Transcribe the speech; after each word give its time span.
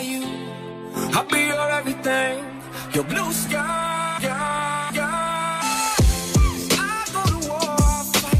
by 0.00 0.06
you. 0.06 0.24
I'll 1.14 1.24
be 1.24 1.46
your 1.46 1.70
everything, 1.70 2.44
your 2.92 3.04
blue 3.04 3.32
sky. 3.32 4.18
Yeah, 4.22 4.90
yeah. 4.94 5.60
I 6.72 7.06
go 7.12 7.22
to 7.24 7.48
war, 7.48 7.76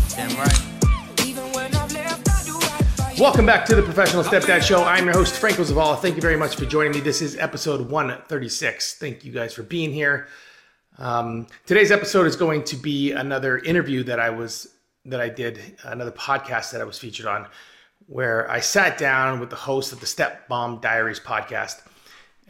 Damn 0.09 0.37
right. 0.39 1.27
even 1.27 1.45
when 1.53 1.75
I've 1.75 1.93
left. 1.93 2.29
I 2.29 2.45
do 2.45 2.55
right 2.55 2.97
by 2.97 3.13
you. 3.13 3.23
Welcome 3.23 3.47
back 3.47 3.67
to 3.67 3.75
the 3.75 3.83
Professional 3.83 4.25
Stepdad 4.25 4.63
Show. 4.63 4.85
I'm 4.85 5.05
your 5.05 5.15
host, 5.15 5.35
Franco 5.37 5.63
Zavala. 5.63 5.99
Thank 5.99 6.17
you 6.17 6.23
very 6.23 6.37
much 6.37 6.57
for 6.57 6.65
joining 6.65 6.93
me. 6.93 7.01
This 7.01 7.21
is 7.21 7.37
episode 7.37 7.91
136. 7.91 8.95
Thank 8.95 9.25
you 9.25 9.33
guys 9.33 9.53
for 9.53 9.63
being 9.63 9.93
here. 9.93 10.29
Um, 10.99 11.47
today's 11.67 11.91
episode 11.91 12.27
is 12.27 12.37
going 12.37 12.65
to 12.65 12.77
be 12.77 13.13
another 13.13 13.59
interview 13.59 14.03
that 14.05 14.19
I 14.19 14.31
was 14.31 14.69
that 15.07 15.21
I 15.21 15.29
did, 15.29 15.61
another 15.85 16.13
podcast 16.13 16.73
that 16.73 16.81
I 16.81 16.85
was 16.85 16.99
featured 16.99 17.27
on, 17.27 17.47
where 18.11 18.51
I 18.51 18.59
sat 18.59 18.99
down 18.99 19.39
with 19.39 19.51
the 19.51 19.57
host 19.57 19.93
of 19.93 20.01
the 20.01 20.07
Stepmom 20.07 20.83
Diaries 20.83 21.21
podcast. 21.21 21.81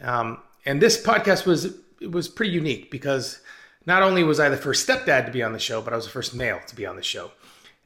Um, 0.01 0.39
and 0.65 0.81
this 0.81 1.01
podcast 1.01 1.45
was 1.45 1.65
it 2.01 2.11
was 2.11 2.27
pretty 2.27 2.51
unique 2.51 2.89
because 2.89 3.41
not 3.85 4.01
only 4.01 4.23
was 4.23 4.39
I 4.39 4.49
the 4.49 4.57
first 4.57 4.87
stepdad 4.87 5.27
to 5.27 5.31
be 5.31 5.43
on 5.43 5.53
the 5.53 5.59
show, 5.59 5.79
but 5.79 5.93
I 5.93 5.95
was 5.95 6.05
the 6.05 6.11
first 6.11 6.33
male 6.33 6.59
to 6.65 6.75
be 6.75 6.87
on 6.87 6.95
the 6.95 7.03
show. 7.03 7.31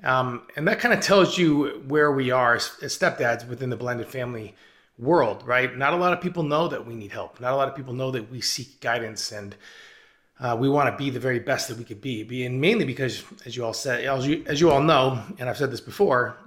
Um, 0.06 0.44
and 0.56 0.66
that 0.70 0.80
kind 0.80 0.94
of 0.94 1.02
tells 1.02 1.38
you 1.38 1.84
where 1.88 2.14
we 2.14 2.32
are 2.32 2.56
as, 2.56 2.72
as 2.82 2.98
stepdads 2.98 3.46
within 3.46 3.70
the 3.70 3.76
blended 3.76 4.08
family 4.08 4.56
world, 4.98 5.46
right? 5.46 5.76
Not 5.76 5.92
a 5.92 5.98
lot 5.98 6.14
of 6.14 6.22
people 6.22 6.44
know 6.44 6.70
that 6.70 6.86
we 6.86 6.96
need 6.96 7.12
help. 7.12 7.42
Not 7.42 7.52
a 7.52 7.58
lot 7.58 7.68
of 7.68 7.76
people 7.76 7.94
know 7.94 8.10
that 8.12 8.32
we 8.32 8.40
seek 8.40 8.80
guidance 8.80 9.34
and 9.34 9.54
uh, 10.40 10.56
we 10.58 10.70
want 10.70 10.90
to 10.90 10.98
be 10.98 11.10
the 11.10 11.20
very 11.20 11.40
best 11.40 11.68
that 11.68 11.78
we 11.78 11.84
could 11.84 12.00
be. 12.00 12.24
be. 12.24 12.46
And 12.46 12.62
mainly 12.62 12.86
because, 12.86 13.22
as 13.46 13.58
you 13.58 13.66
all 13.66 13.74
said, 13.74 14.06
as 14.06 14.26
you, 14.26 14.46
as 14.48 14.62
you 14.62 14.72
all 14.72 14.82
know, 14.82 15.22
and 15.40 15.50
I've 15.50 15.58
said 15.58 15.72
this 15.72 15.82
before, 15.82 16.38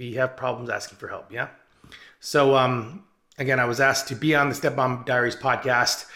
we 0.00 0.14
have 0.14 0.34
problems 0.34 0.70
asking 0.70 0.96
for 0.96 1.08
help. 1.08 1.30
Yeah. 1.30 1.48
So, 2.20 2.56
um, 2.56 3.04
again, 3.36 3.60
I 3.60 3.66
was 3.66 3.80
asked 3.80 4.08
to 4.08 4.14
be 4.14 4.34
on 4.34 4.48
the 4.48 4.54
Stepmom 4.54 5.04
Diaries 5.04 5.36
podcast. 5.36 6.06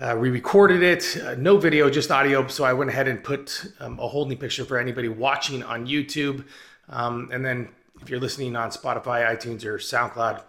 Uh, 0.00 0.16
we 0.18 0.30
recorded 0.30 0.82
it, 0.82 1.20
uh, 1.22 1.34
no 1.34 1.58
video, 1.58 1.90
just 1.90 2.12
audio. 2.12 2.46
So 2.46 2.62
I 2.62 2.72
went 2.72 2.88
ahead 2.88 3.08
and 3.08 3.22
put 3.22 3.66
um, 3.80 3.98
a 3.98 4.06
holding 4.06 4.38
picture 4.38 4.64
for 4.64 4.78
anybody 4.78 5.08
watching 5.08 5.64
on 5.64 5.88
YouTube. 5.88 6.44
Um, 6.88 7.28
and 7.32 7.44
then 7.44 7.68
if 8.00 8.08
you're 8.08 8.20
listening 8.20 8.54
on 8.54 8.70
Spotify, 8.70 9.28
iTunes, 9.28 9.64
or 9.64 9.78
SoundCloud, 9.78 10.42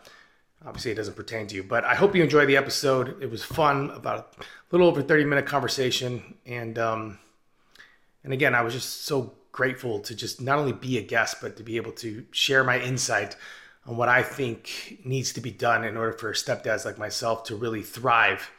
obviously 0.63 0.91
it 0.91 0.95
doesn't 0.95 1.15
pertain 1.15 1.47
to 1.47 1.55
you. 1.55 1.63
But 1.63 1.83
I 1.83 1.95
hope 1.95 2.15
you 2.15 2.23
enjoy 2.23 2.45
the 2.45 2.57
episode. 2.57 3.21
It 3.23 3.29
was 3.29 3.43
fun, 3.43 3.89
about 3.89 4.35
a 4.39 4.45
little 4.71 4.87
over 4.87 5.01
30 5.01 5.25
minute 5.25 5.47
conversation. 5.47 6.35
And, 6.45 6.77
um, 6.77 7.17
and 8.23 8.31
again, 8.33 8.53
I 8.53 8.61
was 8.61 8.75
just 8.75 9.05
so 9.05 9.33
grateful 9.51 9.99
to 9.99 10.15
just 10.15 10.41
not 10.41 10.59
only 10.59 10.73
be 10.73 10.97
a 10.97 11.01
guest, 11.01 11.37
but 11.41 11.57
to 11.57 11.63
be 11.63 11.77
able 11.77 11.91
to 11.93 12.25
share 12.31 12.63
my 12.63 12.79
insight 12.79 13.35
on 13.85 13.97
what 13.97 14.09
I 14.09 14.23
think 14.23 14.99
needs 15.03 15.33
to 15.33 15.41
be 15.41 15.51
done 15.51 15.83
in 15.83 15.97
order 15.97 16.13
for 16.13 16.33
stepdads 16.33 16.85
like 16.85 16.97
myself 16.97 17.43
to 17.45 17.55
really 17.55 17.81
thrive 17.81 18.51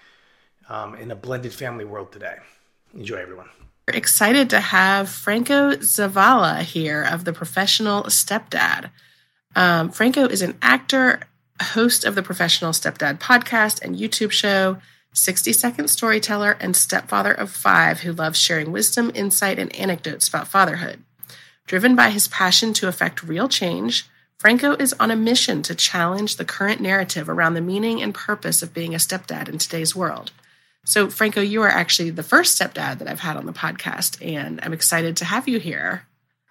um, 0.69 0.95
in 0.95 1.11
a 1.11 1.17
blended 1.17 1.53
family 1.53 1.85
world 1.85 2.13
today. 2.13 2.37
Enjoy, 2.95 3.17
everyone. 3.17 3.49
We're 3.89 3.97
excited 3.97 4.51
to 4.51 4.61
have 4.61 5.09
Franco 5.09 5.73
Zavala 5.73 6.61
here 6.61 7.03
of 7.03 7.25
the 7.25 7.33
Professional 7.33 8.05
Stepdad. 8.05 8.91
Um, 9.57 9.91
Franco 9.91 10.27
is 10.27 10.43
an 10.43 10.57
actor, 10.63 11.21
host 11.61 12.05
of 12.05 12.15
the 12.15 12.23
Professional 12.23 12.73
Stepdad 12.73 13.19
podcast 13.19 13.83
and 13.83 13.97
YouTube 13.97 14.31
show, 14.31 14.79
60 15.13 15.53
second 15.53 15.89
storyteller, 15.89 16.57
and 16.61 16.75
stepfather 16.75 17.33
of 17.33 17.51
five 17.51 18.01
who 18.01 18.13
loves 18.13 18.39
sharing 18.39 18.73
wisdom, 18.73 19.13
insight, 19.15 19.59
and 19.59 19.75
anecdotes 19.77 20.29
about 20.29 20.49
fatherhood. 20.49 21.03
Driven 21.67 21.95
by 21.95 22.11
his 22.11 22.29
passion 22.29 22.73
to 22.75 22.89
affect 22.89 23.23
real 23.23 23.49
change, 23.49 24.09
Franco 24.39 24.75
is 24.75 24.93
on 24.95 25.11
a 25.11 25.17
mission 25.17 25.63
to 25.63 25.75
challenge 25.75 26.37
the 26.37 26.45
current 26.45 26.81
narrative 26.81 27.29
around 27.29 27.55
the 27.55 27.61
meaning 27.61 28.03
and 28.03 28.13
purpose 28.13 28.63
of 28.63 28.75
being 28.75 28.95
a 28.95 28.99
stepdad 28.99 29.49
in 29.49 29.59
today's 29.59 29.95
world. 29.95 30.33
So, 30.85 31.09
Franco, 31.09 31.41
you 31.41 31.63
are 31.63 31.69
actually 31.69 32.11
the 32.11 32.25
first 32.25 32.61
stepdad 32.61 32.99
that 32.99 33.07
I've 33.07 33.21
had 33.21 33.37
on 33.37 33.47
the 33.47 33.53
podcast, 33.53 34.21
and 34.21 34.59
I'm 34.63 34.73
excited 34.73 35.17
to 35.19 35.25
have 35.25 35.47
you 35.47 35.61
here. 35.61 36.09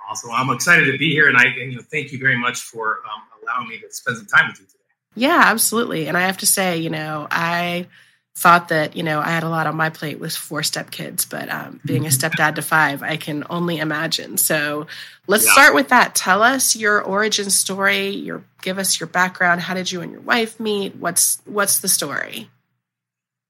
Awesome. 0.09 0.31
I'm 0.31 0.49
excited 0.51 0.89
to 0.89 0.97
be 0.97 1.11
here, 1.11 1.27
and 1.27 1.37
I 1.37 1.47
and, 1.47 1.71
you 1.71 1.77
know 1.77 1.83
thank 1.83 2.13
you 2.13 2.19
very 2.19 2.37
much 2.37 2.61
for 2.61 2.99
um, 3.13 3.21
allowing 3.43 3.67
me 3.67 3.79
to 3.79 3.91
spend 3.91 4.17
some 4.17 4.25
time 4.25 4.47
with 4.47 4.59
you 4.61 4.65
today. 4.67 4.77
Yeah, 5.15 5.43
absolutely. 5.45 6.07
And 6.07 6.15
I 6.15 6.21
have 6.21 6.37
to 6.37 6.45
say, 6.45 6.77
you 6.77 6.89
know, 6.89 7.27
I 7.29 7.87
thought 8.35 8.69
that, 8.69 8.95
you 8.95 9.03
know, 9.03 9.19
I 9.19 9.29
had 9.29 9.43
a 9.43 9.49
lot 9.49 9.67
on 9.67 9.75
my 9.75 9.89
plate 9.89 10.19
with 10.19 10.35
four 10.35 10.61
stepkids, 10.61 11.29
but 11.29 11.49
um, 11.49 11.79
being 11.85 12.05
a 12.05 12.09
stepdad 12.09 12.55
to 12.55 12.61
five, 12.61 13.03
I 13.03 13.17
can 13.17 13.43
only 13.49 13.77
imagine. 13.77 14.37
So 14.37 14.87
let's 15.27 15.45
Yeah. 15.45 15.51
start 15.51 15.75
with 15.75 15.89
that. 15.89 16.15
Tell 16.15 16.41
us 16.41 16.75
your 16.75 17.01
origin 17.01 17.49
story. 17.49 18.07
Your 18.09 18.43
give 18.61 18.77
us 18.79 18.99
your 18.99 19.07
background. 19.07 19.61
How 19.61 19.73
did 19.73 19.91
you 19.91 20.01
and 20.01 20.11
your 20.11 20.21
wife 20.21 20.59
meet? 20.59 20.95
What's 20.95 21.39
what's 21.45 21.79
the 21.79 21.87
story? 21.89 22.49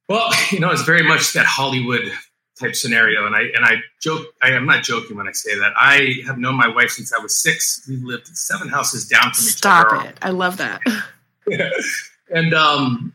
Well, 0.10 0.30
you 0.52 0.60
know, 0.60 0.72
it's 0.72 0.82
very 0.84 1.04
much 1.04 1.34
that 1.34 1.46
Hollywood 1.46 2.12
type 2.60 2.76
scenario, 2.76 3.26
and 3.26 3.36
I 3.36 3.42
and 3.56 3.64
I 3.64 3.76
joke. 4.02 4.26
I 4.42 4.50
am 4.52 4.66
not 4.66 4.84
joking 4.84 5.16
when 5.16 5.28
I 5.28 5.32
say 5.32 5.58
that. 5.60 5.74
I 5.78 6.16
have 6.26 6.38
known 6.38 6.56
my 6.56 6.68
wife 6.68 6.90
since 6.90 7.14
I 7.14 7.22
was 7.22 7.38
six. 7.38 7.86
We 7.88 7.98
lived 7.98 8.28
seven 8.36 8.68
houses 8.68 9.08
down 9.08 9.32
from 9.32 9.46
each 9.46 9.58
Stop 9.58 9.94
other. 9.94 10.10
it. 10.10 10.18
I 10.22 10.32
love 10.32 10.58
that. 10.58 10.82
and 12.34 12.54
um, 12.54 13.14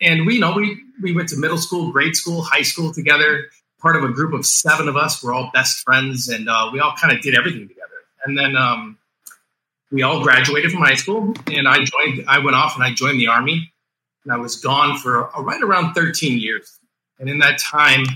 and 0.00 0.26
we 0.26 0.34
you 0.34 0.40
know 0.40 0.52
we 0.54 0.80
we 1.02 1.12
went 1.14 1.28
to 1.30 1.36
middle 1.36 1.58
school, 1.58 1.92
grade 1.92 2.16
school, 2.16 2.42
high 2.42 2.62
school 2.62 2.92
together. 2.92 3.50
Part 3.80 3.96
of 3.96 4.04
a 4.04 4.08
group 4.08 4.32
of 4.32 4.46
seven 4.46 4.88
of 4.88 4.96
us. 4.96 5.22
We're 5.22 5.34
all 5.34 5.50
best 5.52 5.82
friends, 5.84 6.28
and 6.28 6.48
uh, 6.48 6.70
we 6.72 6.80
all 6.80 6.94
kind 6.98 7.14
of 7.14 7.22
did 7.22 7.34
everything 7.34 7.68
together. 7.68 7.90
And 8.24 8.38
then 8.38 8.56
um, 8.56 8.96
we 9.92 10.02
all 10.02 10.22
graduated 10.22 10.72
from 10.72 10.80
high 10.80 10.94
school, 10.94 11.34
and 11.46 11.68
I 11.68 11.84
joined. 11.84 12.24
I 12.26 12.38
went 12.38 12.56
off 12.56 12.76
and 12.76 12.84
I 12.84 12.94
joined 12.94 13.20
the 13.20 13.28
army, 13.28 13.72
and 14.24 14.32
I 14.32 14.38
was 14.38 14.56
gone 14.56 14.98
for 14.98 15.34
uh, 15.36 15.42
right 15.42 15.62
around 15.62 15.92
thirteen 15.92 16.38
years. 16.38 16.78
And 17.18 17.28
in 17.28 17.38
that 17.40 17.58
time, 17.58 18.06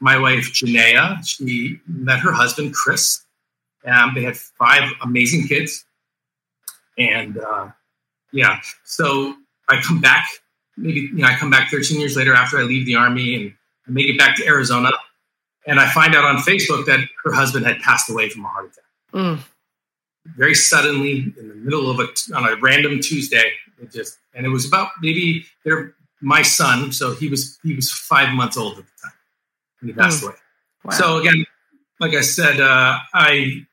my 0.00 0.16
wife 0.16 0.52
Janaea, 0.52 1.26
she 1.26 1.80
met 1.86 2.20
her 2.20 2.32
husband 2.32 2.72
Chris. 2.74 3.24
Um, 3.84 4.12
they 4.14 4.22
had 4.22 4.36
five 4.36 4.90
amazing 5.02 5.48
kids, 5.48 5.84
and 6.96 7.36
uh, 7.38 7.70
yeah, 8.32 8.60
so 8.84 9.34
I 9.68 9.80
come 9.82 10.00
back. 10.00 10.26
Maybe 10.76 11.00
you 11.00 11.14
know 11.14 11.26
I 11.26 11.34
come 11.34 11.50
back 11.50 11.70
13 11.70 11.98
years 11.98 12.16
later 12.16 12.34
after 12.34 12.58
I 12.58 12.62
leave 12.62 12.86
the 12.86 12.96
army, 12.96 13.34
and 13.34 13.54
I 13.86 13.90
make 13.90 14.08
it 14.08 14.18
back 14.18 14.36
to 14.36 14.46
Arizona, 14.46 14.90
and 15.66 15.80
I 15.80 15.88
find 15.90 16.14
out 16.14 16.24
on 16.24 16.36
Facebook 16.38 16.86
that 16.86 17.00
her 17.24 17.32
husband 17.32 17.66
had 17.66 17.78
passed 17.80 18.10
away 18.10 18.28
from 18.28 18.44
a 18.44 18.48
heart 18.48 18.66
attack 18.66 18.84
Mm, 19.14 19.38
very 20.36 20.54
suddenly 20.54 21.32
in 21.38 21.48
the 21.48 21.54
middle 21.54 21.90
of 21.90 22.00
a 22.00 22.08
on 22.34 22.46
a 22.46 22.56
random 22.56 23.00
Tuesday. 23.00 23.52
It 23.80 23.92
just 23.92 24.18
and 24.34 24.44
it 24.44 24.50
was 24.50 24.66
about 24.66 24.90
maybe 25.00 25.46
they're 25.64 25.94
my 26.20 26.42
son, 26.42 26.92
so 26.92 27.14
he 27.14 27.28
was 27.28 27.58
he 27.62 27.74
was 27.74 27.90
five 27.90 28.34
months 28.34 28.56
old 28.56 28.78
at 28.78 28.84
the 28.84 28.92
time 29.02 29.12
when 29.80 29.88
he 29.88 29.94
passed 29.94 30.22
away. 30.22 30.34
wow. 30.84 30.90
So 30.92 31.18
again, 31.18 31.46
like 32.00 32.14
I 32.14 32.20
said, 32.20 32.60
uh, 32.60 32.98
I 33.14 33.64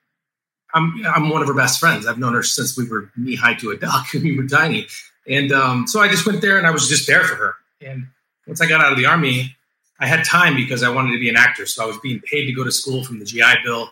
I'm 0.74 1.06
I'm 1.06 1.30
one 1.30 1.42
of 1.42 1.48
her 1.48 1.54
best 1.54 1.80
friends. 1.80 2.06
I've 2.06 2.20
known 2.20 2.34
her 2.34 2.44
since 2.44 2.78
we 2.78 2.88
were 2.88 3.12
knee 3.16 3.36
high 3.36 3.56
to 3.56 3.72
a 3.72 3.78
duck 3.78 4.08
and 4.14 4.24
we 4.24 4.38
were 4.38 4.48
tiny, 4.48 4.88
and 5.28 5.52
um, 5.52 5.88
so 5.88 6.00
I 6.02 6.08
just 6.10 6.26
went 6.26 6.42
there 6.42 6.58
and 6.58 6.68
I 6.68 6.72
was 6.72 6.88
just 6.90 7.08
there 7.08 7.24
for 7.24 7.36
her. 7.36 7.56
And 7.82 8.08
once 8.48 8.62
I 8.62 8.66
got 8.68 8.84
out 8.84 8.92
of 8.92 8.98
the 8.98 9.06
army, 9.06 9.56
I 10.00 10.08
had 10.08 10.24
time 10.26 10.56
because 10.56 10.84
I 10.84 10.90
wanted 10.90 11.12
to 11.14 11.20
be 11.20 11.30
an 11.30 11.36
actor, 11.38 11.66
so 11.66 11.84
I 11.84 11.88
was 11.88 11.98
being 12.00 12.20
paid 12.22 12.46
to 12.46 12.52
go 12.54 12.64
to 12.64 12.72
school 12.72 13.04
from 13.04 13.20
the 13.20 13.26
GI 13.26 13.64
Bill, 13.64 13.90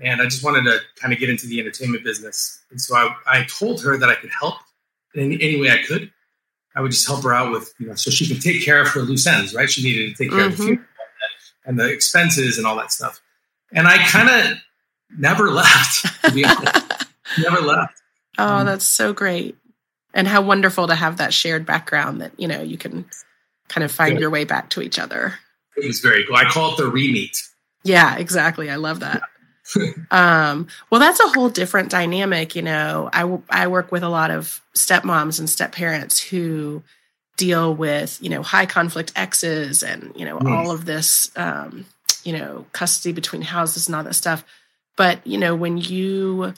and 0.00 0.20
I 0.22 0.24
just 0.26 0.44
wanted 0.44 0.64
to 0.64 0.78
kind 0.96 1.12
of 1.12 1.18
get 1.18 1.28
into 1.30 1.46
the 1.46 1.58
entertainment 1.60 2.04
business. 2.04 2.60
And 2.70 2.80
so 2.80 2.94
I, 2.96 3.14
I 3.26 3.44
told 3.44 3.82
her 3.82 3.96
that 3.96 4.08
I 4.08 4.14
could 4.14 4.30
help 4.38 4.56
in 5.14 5.32
any 5.32 5.60
way 5.60 5.70
I 5.70 5.82
could. 5.86 6.12
I 6.76 6.80
would 6.80 6.92
just 6.92 7.06
help 7.08 7.24
her 7.24 7.34
out 7.34 7.50
with, 7.50 7.74
you 7.80 7.88
know, 7.88 7.94
so 7.96 8.10
she 8.10 8.28
could 8.28 8.40
take 8.40 8.64
care 8.64 8.80
of 8.80 8.86
her 8.88 9.00
loose 9.00 9.26
ends, 9.26 9.52
right? 9.54 9.68
She 9.68 9.82
needed 9.82 10.14
to 10.16 10.22
take 10.22 10.30
care 10.32 10.44
of 10.46 10.56
the 10.56 10.62
Mhm. 10.62 10.66
funeral 10.66 10.84
and 11.64 11.80
the 11.80 11.88
expenses 11.88 12.56
and 12.58 12.66
all 12.66 12.76
that 12.76 12.92
stuff. 12.92 13.20
And 13.72 13.88
I 13.88 13.98
kind 14.06 14.28
of 14.30 14.58
never 15.18 15.50
left, 15.50 16.22
to 16.24 16.30
be 16.32 16.44
honest. 16.44 17.06
never 17.38 17.60
left. 17.60 18.00
Oh, 18.38 18.46
Um, 18.58 18.66
that's 18.66 18.84
so 18.84 19.12
great. 19.12 19.56
And 20.14 20.26
how 20.26 20.40
wonderful 20.42 20.86
to 20.88 20.94
have 20.94 21.18
that 21.18 21.34
shared 21.34 21.66
background 21.66 22.20
that, 22.22 22.32
you 22.38 22.48
know, 22.48 22.62
you 22.62 22.78
can 22.78 23.04
kind 23.68 23.84
of 23.84 23.92
find 23.92 24.14
Yeah. 24.14 24.20
your 24.20 24.30
way 24.30 24.44
back 24.44 24.70
to 24.70 24.80
each 24.82 24.98
other. 24.98 25.34
It 25.76 25.86
was 25.86 26.00
very 26.00 26.24
cool. 26.26 26.36
I 26.36 26.44
call 26.44 26.72
it 26.72 26.78
the 26.78 26.88
re-meet. 26.90 27.36
Yeah, 27.84 28.16
exactly. 28.16 28.70
I 28.70 28.76
love 28.76 29.00
that. 29.00 29.22
um, 30.10 30.66
well, 30.90 31.00
that's 31.00 31.20
a 31.20 31.28
whole 31.28 31.50
different 31.50 31.90
dynamic. 31.90 32.56
You 32.56 32.62
know, 32.62 33.10
I, 33.12 33.20
w- 33.20 33.42
I 33.50 33.66
work 33.66 33.92
with 33.92 34.02
a 34.02 34.08
lot 34.08 34.30
of 34.30 34.60
stepmoms 34.74 35.38
and 35.38 35.48
step 35.48 35.72
parents 35.72 36.18
who 36.18 36.82
deal 37.36 37.74
with, 37.74 38.18
you 38.20 38.30
know, 38.30 38.42
high 38.42 38.66
conflict 38.66 39.12
exes 39.14 39.82
and, 39.82 40.12
you 40.16 40.24
know, 40.24 40.38
Yes. 40.42 40.46
all 40.50 40.70
of 40.72 40.86
this, 40.86 41.30
um, 41.36 41.84
you 42.24 42.32
know, 42.36 42.64
custody 42.72 43.12
between 43.12 43.42
houses 43.42 43.86
and 43.86 43.94
all 43.94 44.02
that 44.04 44.14
stuff. 44.14 44.42
But, 44.96 45.24
you 45.26 45.38
know, 45.38 45.54
when 45.54 45.76
you 45.78 46.54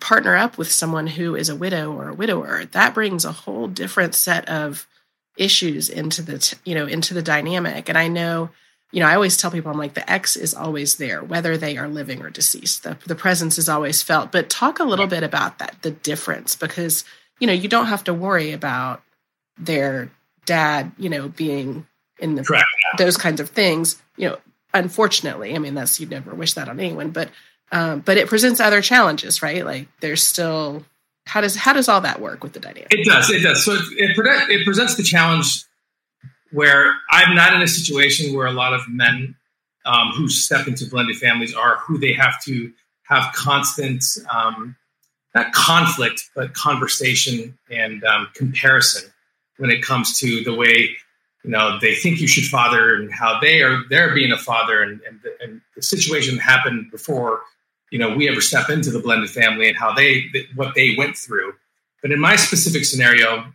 partner 0.00 0.36
up 0.36 0.58
with 0.58 0.70
someone 0.70 1.06
who 1.06 1.34
is 1.34 1.48
a 1.48 1.56
widow 1.56 1.92
or 1.92 2.08
a 2.08 2.14
widower, 2.14 2.64
that 2.66 2.94
brings 2.94 3.24
a 3.24 3.32
whole 3.32 3.66
different 3.66 4.14
set 4.14 4.48
of 4.48 4.86
issues 5.36 5.88
into 5.88 6.22
the, 6.22 6.38
t- 6.38 6.56
you 6.64 6.74
know, 6.74 6.86
into 6.86 7.14
the 7.14 7.22
dynamic. 7.22 7.88
And 7.88 7.98
I 7.98 8.08
know, 8.08 8.50
you 8.92 9.00
know, 9.00 9.06
I 9.06 9.14
always 9.14 9.36
tell 9.36 9.50
people, 9.50 9.70
I'm 9.70 9.78
like, 9.78 9.94
the 9.94 10.10
ex 10.10 10.36
is 10.36 10.54
always 10.54 10.96
there, 10.96 11.22
whether 11.22 11.56
they 11.56 11.76
are 11.76 11.88
living 11.88 12.22
or 12.22 12.30
deceased. 12.30 12.82
The, 12.82 12.96
the 13.06 13.14
presence 13.14 13.58
is 13.58 13.68
always 13.68 14.02
felt. 14.02 14.32
But 14.32 14.48
talk 14.48 14.78
a 14.78 14.84
little 14.84 15.06
bit 15.06 15.22
about 15.22 15.58
that, 15.58 15.76
the 15.82 15.90
difference, 15.90 16.56
because, 16.56 17.04
you 17.38 17.46
know, 17.46 17.52
you 17.52 17.68
don't 17.68 17.86
have 17.86 18.04
to 18.04 18.14
worry 18.14 18.52
about 18.52 19.02
their 19.58 20.10
dad, 20.46 20.92
you 20.98 21.08
know, 21.08 21.28
being 21.28 21.86
in 22.18 22.34
the, 22.34 22.42
those 22.96 23.16
kinds 23.16 23.40
of 23.40 23.50
things, 23.50 24.00
you 24.16 24.28
know, 24.28 24.38
unfortunately, 24.74 25.54
I 25.54 25.58
mean, 25.58 25.74
that's 25.74 26.00
you'd 26.00 26.10
never 26.10 26.34
wish 26.34 26.54
that 26.54 26.68
on 26.68 26.80
anyone, 26.80 27.10
but 27.10 27.30
um, 27.72 28.00
but 28.00 28.16
it 28.16 28.28
presents 28.28 28.60
other 28.60 28.80
challenges, 28.82 29.42
right? 29.42 29.64
Like 29.64 29.88
there's 30.00 30.22
still 30.22 30.84
how 31.26 31.40
does 31.40 31.54
how 31.56 31.72
does 31.72 31.88
all 31.88 32.00
that 32.00 32.20
work 32.20 32.42
with 32.42 32.54
the 32.54 32.60
dynamic? 32.60 32.88
It 32.90 33.04
does. 33.04 33.30
It 33.30 33.42
does. 33.42 33.64
So 33.64 33.74
it, 33.74 33.82
it, 33.96 34.16
pre- 34.16 34.54
it 34.54 34.64
presents 34.64 34.94
the 34.96 35.02
challenge 35.02 35.64
where 36.50 36.94
I'm 37.10 37.34
not 37.34 37.52
in 37.52 37.60
a 37.60 37.68
situation 37.68 38.34
where 38.34 38.46
a 38.46 38.52
lot 38.52 38.72
of 38.72 38.88
men 38.88 39.36
um, 39.84 40.12
who 40.16 40.28
step 40.28 40.66
into 40.66 40.86
blended 40.86 41.16
families 41.16 41.54
are 41.54 41.76
who 41.78 41.98
they 41.98 42.14
have 42.14 42.42
to 42.44 42.72
have 43.02 43.32
constant, 43.34 44.04
um, 44.34 44.76
not 45.34 45.52
conflict, 45.52 46.30
but 46.34 46.54
conversation 46.54 47.58
and 47.70 48.04
um, 48.04 48.28
comparison 48.34 49.10
when 49.58 49.70
it 49.70 49.82
comes 49.82 50.18
to 50.20 50.42
the 50.44 50.54
way 50.54 50.96
you 51.44 51.50
know 51.50 51.78
they 51.80 51.94
think 51.94 52.20
you 52.20 52.26
should 52.26 52.44
father 52.44 52.94
and 52.94 53.12
how 53.12 53.38
they 53.40 53.62
are 53.62 53.82
they're 53.88 54.14
being 54.14 54.32
a 54.32 54.38
father 54.38 54.82
and, 54.82 55.00
and, 55.02 55.20
the, 55.22 55.36
and 55.40 55.60
the 55.76 55.82
situation 55.82 56.36
happened 56.36 56.90
before 56.90 57.40
you 57.90 57.98
know 57.98 58.14
we 58.14 58.28
ever 58.28 58.40
step 58.40 58.68
into 58.70 58.90
the 58.90 59.00
blended 59.00 59.30
family 59.30 59.68
and 59.68 59.76
how 59.76 59.92
they 59.92 60.24
what 60.54 60.74
they 60.74 60.94
went 60.96 61.16
through. 61.16 61.54
But 62.02 62.12
in 62.12 62.20
my 62.20 62.36
specific 62.36 62.84
scenario 62.84 63.52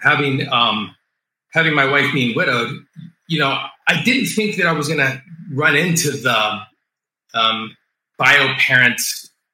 having 0.00 0.48
um 0.52 0.94
having 1.52 1.74
my 1.74 1.86
wife 1.86 2.12
being 2.12 2.36
widowed 2.36 2.84
you 3.28 3.38
know 3.38 3.56
i 3.88 4.02
didn't 4.02 4.26
think 4.26 4.56
that 4.56 4.66
i 4.66 4.72
was 4.72 4.88
going 4.88 4.98
to 4.98 5.22
run 5.52 5.76
into 5.76 6.10
the 6.10 6.60
um 7.34 7.76
bio 8.18 8.54
parent 8.58 9.00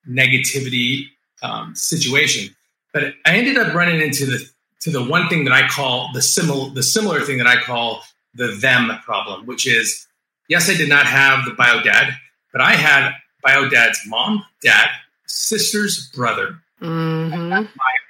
negativity 0.08 1.04
um, 1.42 1.74
situation. 1.74 2.54
But 2.92 3.14
i 3.24 3.36
ended 3.36 3.56
up 3.58 3.74
running 3.74 4.00
into 4.00 4.26
the 4.26 4.48
to 4.80 4.90
the 4.90 5.02
one 5.02 5.28
thing 5.28 5.44
that 5.44 5.52
i 5.52 5.66
call 5.68 6.10
the 6.14 6.22
similar 6.22 6.70
the 6.70 6.82
similar 6.82 7.20
thing 7.20 7.38
that 7.38 7.46
i 7.46 7.60
call 7.60 8.02
the 8.34 8.48
them 8.60 8.90
problem 9.04 9.46
which 9.46 9.66
is 9.66 10.06
yes 10.48 10.70
i 10.70 10.74
did 10.74 10.88
not 10.88 11.06
have 11.06 11.44
the 11.44 11.52
bio 11.52 11.82
dad 11.82 12.14
but 12.52 12.60
i 12.60 12.72
had 12.72 13.12
bio 13.48 13.68
dad's 13.68 14.00
mom, 14.06 14.44
dad, 14.62 14.88
sister's 15.26 16.08
brother, 16.14 16.58
Mm-hmm. 16.80 17.48
my 17.50 17.66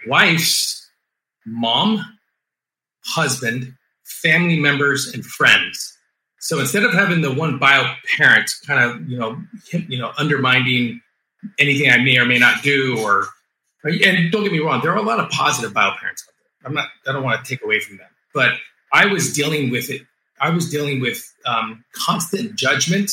wife's 0.07 0.91
mom, 1.47 2.05
husband, 3.07 3.73
family 4.05 4.59
members, 4.61 5.09
and 5.15 5.25
friends. 5.25 5.97
So 6.41 6.59
instead 6.61 6.85
of 6.85 6.93
having 6.93 7.23
the 7.23 7.33
one 7.33 7.59
bio 7.59 7.95
parent 8.19 8.51
kind 8.67 8.81
of 8.85 9.09
you 9.09 9.19
know 9.19 9.41
you 9.71 9.99
know 9.99 10.13
undermining 10.19 11.01
anything 11.59 11.91
I 11.91 11.97
may 11.99 12.19
or 12.19 12.27
may 12.27 12.39
not 12.39 12.63
do, 12.63 12.99
or 12.99 13.27
and 13.85 14.31
don't 14.31 14.43
get 14.43 14.53
me 14.53 14.59
wrong, 14.59 14.81
there 14.83 14.93
are 14.93 14.99
a 14.99 15.03
lot 15.03 15.19
of 15.21 15.31
positive 15.31 15.73
bio 15.73 15.93
parents 15.99 16.27
out 16.29 16.35
there. 16.39 16.69
I'm 16.69 16.75
not 16.75 16.89
I 17.07 17.13
don't 17.13 17.23
want 17.23 17.43
to 17.43 17.49
take 17.49 17.65
away 17.65 17.81
from 17.81 17.97
them, 17.97 18.11
but 18.35 18.53
I 18.93 19.07
was 19.07 19.33
dealing 19.33 19.71
with 19.71 19.89
it. 19.89 20.03
I 20.41 20.51
was 20.51 20.69
dealing 20.71 21.01
with 21.01 21.25
um, 21.47 21.85
constant 21.93 22.55
judgment, 22.55 23.11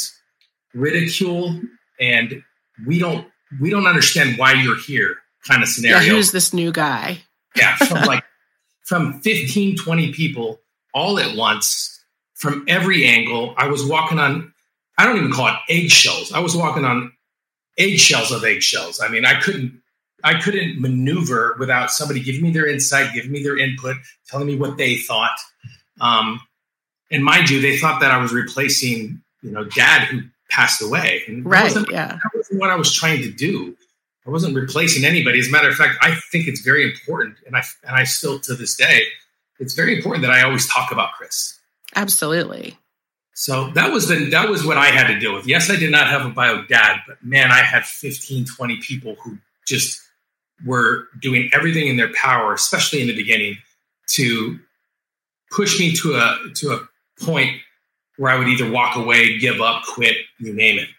ridicule, 0.73 1.61
and 1.99 2.43
we 2.85 2.99
don't 2.99 3.27
we 3.61 3.69
don't 3.69 3.87
understand 3.87 4.37
why 4.37 4.53
you're 4.53 4.77
here 4.77 5.15
kind 5.47 5.61
of 5.63 5.69
Yeah, 5.69 5.73
scenario. 5.73 6.15
who's 6.15 6.31
this 6.31 6.53
new 6.53 6.71
guy? 6.71 7.19
yeah 7.55 7.75
from 7.77 8.01
like 8.05 8.23
from 8.83 9.21
15 9.21 9.77
20 9.77 10.13
people 10.13 10.59
all 10.93 11.19
at 11.19 11.35
once 11.35 11.91
from 12.35 12.65
every 12.67 13.05
angle. 13.05 13.53
I 13.57 13.67
was 13.67 13.85
walking 13.85 14.19
on 14.19 14.53
i 14.97 15.05
don't 15.05 15.17
even 15.17 15.31
call 15.31 15.47
it 15.47 15.55
eggshells. 15.69 16.31
I 16.31 16.39
was 16.39 16.55
walking 16.55 16.85
on 16.85 17.11
eggshells 17.77 18.31
of 18.31 18.43
eggshells. 18.43 18.99
I 19.01 19.07
mean 19.09 19.25
i 19.25 19.39
couldn't 19.39 19.81
i 20.23 20.39
couldn't 20.39 20.79
maneuver 20.81 21.55
without 21.59 21.91
somebody 21.91 22.19
giving 22.21 22.41
me 22.41 22.51
their 22.51 22.67
insight 22.67 23.13
giving 23.13 23.31
me 23.31 23.43
their 23.43 23.57
input 23.57 23.97
telling 24.27 24.47
me 24.47 24.55
what 24.55 24.77
they 24.77 24.97
thought. 24.97 25.37
Um, 26.01 26.41
and 27.11 27.23
mind 27.23 27.49
you 27.49 27.61
they 27.61 27.77
thought 27.77 28.01
that 28.01 28.11
i 28.11 28.17
was 28.17 28.33
replacing 28.33 29.21
you 29.41 29.51
know 29.51 29.63
dad 29.63 30.07
who 30.07 30.21
passed 30.55 30.81
away 30.81 31.23
and 31.27 31.45
Right. 31.45 31.63
wasn't- 31.63 31.89
Yeah. 31.91 32.07
that 32.23 32.31
wasn't 32.33 32.59
what 32.59 32.69
I 32.69 32.75
was 32.75 32.93
trying 32.93 33.21
to 33.23 33.31
do. 33.31 33.75
I 34.25 34.29
wasn't 34.31 34.55
replacing 34.55 35.03
anybody. 35.05 35.37
As 35.39 35.47
a 35.49 35.51
matter 35.51 35.69
of 35.69 35.75
fact, 35.75 35.97
I 36.01 36.15
think 36.31 36.47
it's 36.47 36.61
very 36.61 36.83
important, 36.83 37.35
and 37.45 37.55
I 37.55 37.63
and 37.83 37.95
I 37.95 38.03
still 38.05 38.39
to 38.47 38.55
this 38.55 38.75
day, 38.75 39.03
it's 39.59 39.73
very 39.75 39.95
important 39.97 40.21
that 40.25 40.31
I 40.31 40.41
always 40.43 40.65
talk 40.67 40.91
about 40.91 41.13
Chris. 41.17 41.59
Absolutely. 41.95 42.77
So 43.33 43.69
that 43.71 43.91
was 43.91 44.07
the 44.07 44.29
that 44.31 44.49
was 44.49 44.63
what 44.65 44.77
I 44.77 44.87
had 44.87 45.07
to 45.07 45.19
deal 45.19 45.33
with. 45.35 45.45
Yes, 45.45 45.69
I 45.69 45.75
did 45.75 45.91
not 45.91 46.07
have 46.07 46.25
a 46.25 46.29
bio 46.29 46.63
dad, 46.63 47.01
but 47.07 47.17
man, 47.23 47.51
I 47.51 47.59
had 47.73 47.85
15, 47.85 48.45
20 48.45 48.77
people 48.77 49.15
who 49.23 49.37
just 49.67 50.01
were 50.65 51.09
doing 51.21 51.49
everything 51.53 51.87
in 51.87 51.97
their 51.97 52.13
power, 52.13 52.53
especially 52.53 53.01
in 53.01 53.07
the 53.07 53.15
beginning, 53.15 53.57
to 54.17 54.57
push 55.51 55.77
me 55.79 55.93
to 55.97 56.15
a 56.15 56.39
to 56.55 56.71
a 56.71 56.79
point 57.23 57.61
where 58.17 58.31
I 58.31 58.37
would 58.37 58.47
either 58.47 58.69
walk 58.69 58.95
away, 58.95 59.37
give 59.39 59.61
up, 59.61 59.83
quit, 59.83 60.17
you 60.39 60.53
name 60.53 60.79
it. 60.79 60.89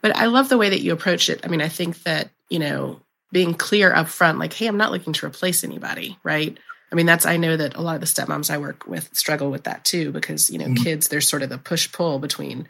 But 0.00 0.16
I 0.16 0.26
love 0.26 0.48
the 0.48 0.58
way 0.58 0.68
that 0.70 0.80
you 0.80 0.92
approach 0.92 1.28
it. 1.28 1.40
I 1.44 1.48
mean, 1.48 1.60
I 1.60 1.68
think 1.68 2.02
that, 2.04 2.30
you 2.48 2.58
know, 2.58 3.00
being 3.32 3.54
clear 3.54 3.92
up 3.92 4.08
front, 4.08 4.38
like, 4.38 4.52
hey, 4.52 4.66
I'm 4.66 4.76
not 4.76 4.92
looking 4.92 5.12
to 5.12 5.26
replace 5.26 5.64
anybody, 5.64 6.18
right? 6.22 6.56
I 6.92 6.94
mean, 6.94 7.06
that's, 7.06 7.26
I 7.26 7.36
know 7.36 7.56
that 7.56 7.74
a 7.74 7.80
lot 7.80 7.96
of 7.96 8.00
the 8.00 8.06
stepmoms 8.06 8.50
I 8.50 8.58
work 8.58 8.86
with 8.86 9.14
struggle 9.14 9.50
with 9.50 9.64
that 9.64 9.84
too, 9.84 10.12
because, 10.12 10.50
you 10.50 10.58
know, 10.58 10.66
Mhm. 10.66 10.76
kids, 10.76 11.08
there's 11.08 11.28
sort 11.28 11.42
of 11.42 11.48
the 11.48 11.58
push 11.58 11.90
pull 11.90 12.20
between, 12.20 12.68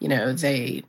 you 0.00 0.08
know, 0.08 0.32
they, 0.32 0.82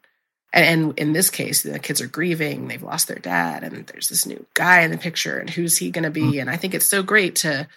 and, 0.53 0.65
and 0.65 0.99
in 0.99 1.11
this 1.11 1.29
case, 1.29 1.63
the 1.63 1.79
kids 1.79 1.99
are 1.99 2.07
grieving, 2.07 2.67
they've 2.69 2.81
lost 2.81 3.09
their 3.09 3.19
dad, 3.19 3.63
and 3.63 3.85
there's 3.87 4.07
this 4.07 4.25
new 4.25 4.45
guy 4.53 4.81
in 4.81 4.91
the 4.91 4.97
picture, 4.97 5.37
and 5.37 5.49
who's 5.49 5.77
he 5.77 5.91
going 5.91 6.05
to 6.05 6.09
be? 6.09 6.39
And 6.39 6.49
I 6.49 6.55
think 6.55 6.73
it's 6.73 6.85
so 6.85 7.03
great 7.03 7.35
to 7.37 7.67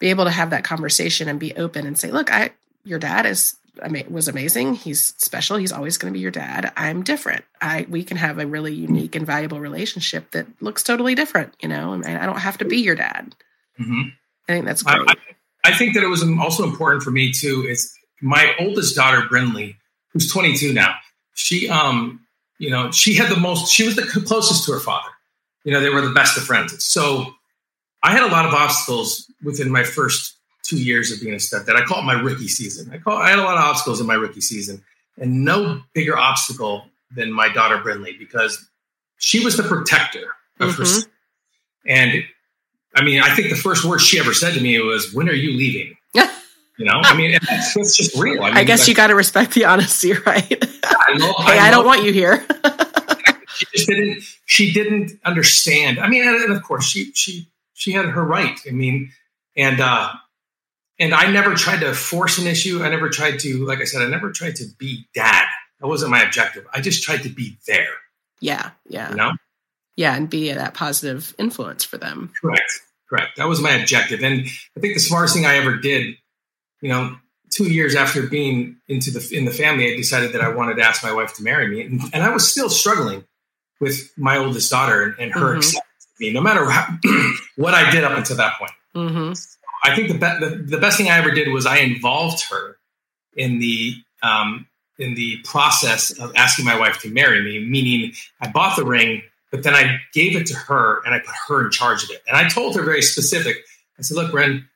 be 0.00 0.08
able 0.10 0.24
to 0.24 0.30
have 0.30 0.50
that 0.50 0.64
conversation 0.64 1.28
and 1.28 1.38
be 1.38 1.54
open 1.54 1.86
and 1.86 1.96
say, 1.96 2.10
look, 2.10 2.32
I, 2.32 2.50
your 2.84 2.98
dad 2.98 3.26
is 3.26 3.56
was 4.08 4.28
amazing. 4.28 4.74
He's 4.74 5.14
special. 5.18 5.56
He's 5.56 5.72
always 5.72 5.98
going 5.98 6.12
to 6.12 6.16
be 6.16 6.22
your 6.22 6.30
dad. 6.30 6.72
I'm 6.76 7.02
different. 7.02 7.44
I 7.60 7.86
we 7.88 8.04
can 8.04 8.16
have 8.16 8.38
a 8.38 8.46
really 8.46 8.74
unique 8.74 9.14
and 9.14 9.26
valuable 9.26 9.60
relationship 9.60 10.30
that 10.32 10.46
looks 10.60 10.82
totally 10.82 11.14
different. 11.14 11.54
You 11.60 11.68
know, 11.68 11.92
and 11.92 12.06
I 12.06 12.26
don't 12.26 12.38
have 12.38 12.58
to 12.58 12.64
be 12.64 12.78
your 12.78 12.94
dad. 12.94 13.34
Mhm. 13.80 14.12
I 14.48 14.52
think 14.52 14.64
that's 14.64 14.86
I, 14.86 14.96
great. 14.96 15.10
I, 15.10 15.70
I 15.70 15.74
think 15.74 15.94
that 15.94 16.02
it 16.02 16.08
was 16.08 16.22
also 16.40 16.64
important 16.64 17.02
for 17.02 17.10
me 17.10 17.32
too. 17.32 17.66
Is 17.68 17.92
my 18.20 18.54
oldest 18.58 18.96
daughter 18.96 19.22
Brinley, 19.22 19.76
who's 20.12 20.30
22 20.30 20.72
now. 20.72 20.94
She, 21.34 21.68
um, 21.68 22.20
you 22.58 22.70
know, 22.70 22.90
she 22.90 23.14
had 23.14 23.30
the 23.30 23.38
most. 23.38 23.72
She 23.72 23.84
was 23.84 23.96
the 23.96 24.02
closest 24.02 24.64
to 24.66 24.72
her 24.72 24.80
father. 24.80 25.10
You 25.64 25.72
know, 25.72 25.80
they 25.80 25.90
were 25.90 26.00
the 26.00 26.12
best 26.12 26.36
of 26.36 26.44
friends. 26.44 26.84
So 26.84 27.34
I 28.02 28.12
had 28.12 28.22
a 28.22 28.32
lot 28.32 28.46
of 28.46 28.54
obstacles 28.54 29.30
within 29.42 29.70
my 29.70 29.82
first 29.82 30.36
two 30.66 30.82
years 30.82 31.12
of 31.12 31.20
being 31.20 31.34
a 31.34 31.38
stepdad. 31.38 31.76
I 31.76 31.84
call 31.84 32.00
it 32.00 32.04
my 32.04 32.20
rookie 32.20 32.48
season. 32.48 32.90
I 32.92 32.98
call 32.98 33.16
I 33.16 33.30
had 33.30 33.38
a 33.38 33.42
lot 33.42 33.56
of 33.56 33.64
obstacles 33.64 34.00
in 34.00 34.06
my 34.06 34.14
rookie 34.14 34.40
season, 34.40 34.82
and 35.18 35.44
no 35.44 35.82
bigger 35.92 36.16
obstacle 36.16 36.86
than 37.14 37.32
my 37.32 37.48
daughter 37.48 37.78
Brinley 37.78 38.18
because 38.18 38.68
she 39.18 39.44
was 39.44 39.56
the 39.56 39.62
protector 39.62 40.34
of 40.60 40.74
her. 40.76 40.84
Mhm. 40.84 40.86
son. 40.86 41.10
And 41.86 42.24
I 42.94 43.02
mean, 43.02 43.20
I 43.20 43.34
think 43.34 43.50
the 43.50 43.56
first 43.56 43.84
word 43.84 44.00
she 44.00 44.18
ever 44.18 44.34
said 44.34 44.54
to 44.54 44.60
me 44.60 44.78
was, 44.80 45.12
"When 45.12 45.28
are 45.28 45.34
you 45.34 45.52
leaving?" 45.52 45.96
You 46.78 46.84
know, 46.84 47.00
I 47.02 47.16
mean, 47.16 47.30
that's, 47.30 47.72
that's 47.72 47.96
just 47.96 48.14
real. 48.16 48.42
I, 48.42 48.48
mean, 48.48 48.56
I 48.58 48.64
guess 48.64 48.80
like, 48.80 48.88
you 48.88 48.94
got 48.94 49.06
to 49.06 49.14
respect 49.14 49.54
the 49.54 49.64
honesty, 49.64 50.12
right? 50.26 50.58
I 50.84 51.42
hey, 51.46 51.58
I, 51.58 51.70
know 51.70 51.78
don't 51.78 51.86
want 51.86 52.04
you 52.04 52.12
here. 52.12 52.46
she 53.48 53.66
just 53.72 53.88
didn't. 53.88 54.22
She 54.44 54.72
didn't 54.74 55.12
understand. 55.24 55.98
I 55.98 56.08
mean, 56.08 56.28
and, 56.28 56.36
and 56.36 56.52
of 56.52 56.62
course, 56.62 56.84
she 56.84 57.12
she 57.14 57.48
she 57.72 57.92
had 57.92 58.04
her 58.04 58.22
right. 58.22 58.60
I 58.68 58.72
mean, 58.72 59.10
and 59.56 59.80
uh, 59.80 60.12
and 60.98 61.14
I 61.14 61.30
never 61.30 61.54
tried 61.54 61.80
to 61.80 61.92
force 61.94 62.38
an 62.38 62.46
issue. 62.46 62.82
I 62.82 62.88
never 62.88 63.08
tried 63.08 63.38
to, 63.40 63.66
like 63.66 63.80
I 63.80 63.84
said, 63.84 64.02
I 64.02 64.06
never 64.08 64.30
tried 64.32 64.56
to 64.56 64.64
be 64.78 65.06
dad. 65.14 65.44
That 65.80 65.86
wasn't 65.88 66.10
my 66.10 66.22
objective. 66.22 66.66
I 66.72 66.80
just 66.80 67.02
tried 67.02 67.22
to 67.24 67.28
be 67.28 67.58
there. 67.66 67.86
yeah, 68.40 68.70
yeah, 68.88 69.10
You 69.10 69.16
know. 69.16 69.32
yeah, 69.96 70.14
and 70.16 70.28
be 70.30 70.52
that 70.52 70.74
positive 70.74 71.34
influence 71.38 71.84
for 71.84 71.98
them. 71.98 72.32
Correct. 72.40 72.80
Correct. 73.08 73.36
That 73.36 73.46
was 73.48 73.60
my 73.60 73.70
objective. 73.72 74.22
And 74.22 74.46
I 74.76 74.80
think 74.80 74.94
the 74.94 75.00
smartest 75.00 75.34
thing 75.34 75.46
I 75.46 75.56
ever 75.56 75.76
did, 75.76 76.16
you 76.80 76.88
know, 76.88 77.16
two 77.50 77.64
years 77.72 77.94
after 77.94 78.22
being 78.26 78.76
into 78.88 79.10
the 79.12 79.28
in 79.32 79.44
the 79.44 79.50
family, 79.52 79.92
I 79.92 79.96
decided 79.96 80.32
that 80.32 80.40
I 80.40 80.48
wanted 80.48 80.74
to 80.76 80.82
ask 80.82 81.04
my 81.04 81.12
wife 81.12 81.34
to 81.36 81.42
marry 81.44 81.68
me, 81.68 81.82
and, 81.82 82.00
and 82.12 82.22
I 82.24 82.30
was 82.30 82.50
still 82.50 82.68
struggling 82.68 83.24
with 83.80 84.10
my 84.16 84.38
oldest 84.38 84.70
daughter 84.70 85.02
and, 85.02 85.14
and 85.20 85.32
her 85.34 85.52
Mhm. 85.54 85.58
acceptance 85.58 86.06
of 86.14 86.20
me, 86.20 86.32
no 86.32 86.40
matter 86.40 86.68
how, 86.68 86.98
what 87.56 87.74
I 87.74 87.90
did 87.90 88.02
up 88.02 88.16
until 88.18 88.36
that 88.38 88.54
point. 88.58 88.72
hmm 88.94 89.32
I 89.86 89.94
think 89.94 90.08
the, 90.08 90.14
be- 90.14 90.46
the 90.46 90.62
the 90.64 90.78
best 90.78 90.98
thing 90.98 91.08
I 91.08 91.18
ever 91.18 91.30
did 91.30 91.48
was 91.52 91.64
I 91.64 91.78
involved 91.78 92.42
her 92.50 92.76
in 93.36 93.60
the 93.60 93.94
um, 94.22 94.66
in 94.98 95.14
the 95.14 95.38
process 95.44 96.10
of 96.18 96.32
asking 96.34 96.64
my 96.64 96.78
wife 96.78 96.98
to 97.00 97.10
marry 97.10 97.42
me. 97.42 97.64
Meaning, 97.64 98.12
I 98.40 98.48
bought 98.50 98.76
the 98.76 98.84
ring, 98.84 99.22
but 99.52 99.62
then 99.62 99.74
I 99.74 99.98
gave 100.12 100.34
it 100.34 100.46
to 100.48 100.54
her 100.56 101.02
and 101.04 101.14
I 101.14 101.20
put 101.20 101.34
her 101.48 101.64
in 101.64 101.70
charge 101.70 102.02
of 102.02 102.10
it. 102.10 102.22
And 102.26 102.36
I 102.36 102.48
told 102.48 102.74
her 102.74 102.82
very 102.82 103.02
specific. 103.02 103.58
I 103.98 104.02
said, 104.02 104.16
"Look, 104.16 104.32
Ren, 104.32 104.68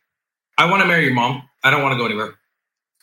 I 0.56 0.70
want 0.70 0.82
to 0.82 0.88
marry 0.88 1.04
your 1.04 1.14
mom. 1.14 1.42
I 1.64 1.70
don't 1.70 1.82
want 1.82 1.92
to 1.94 1.98
go 1.98 2.06
anywhere. 2.06 2.34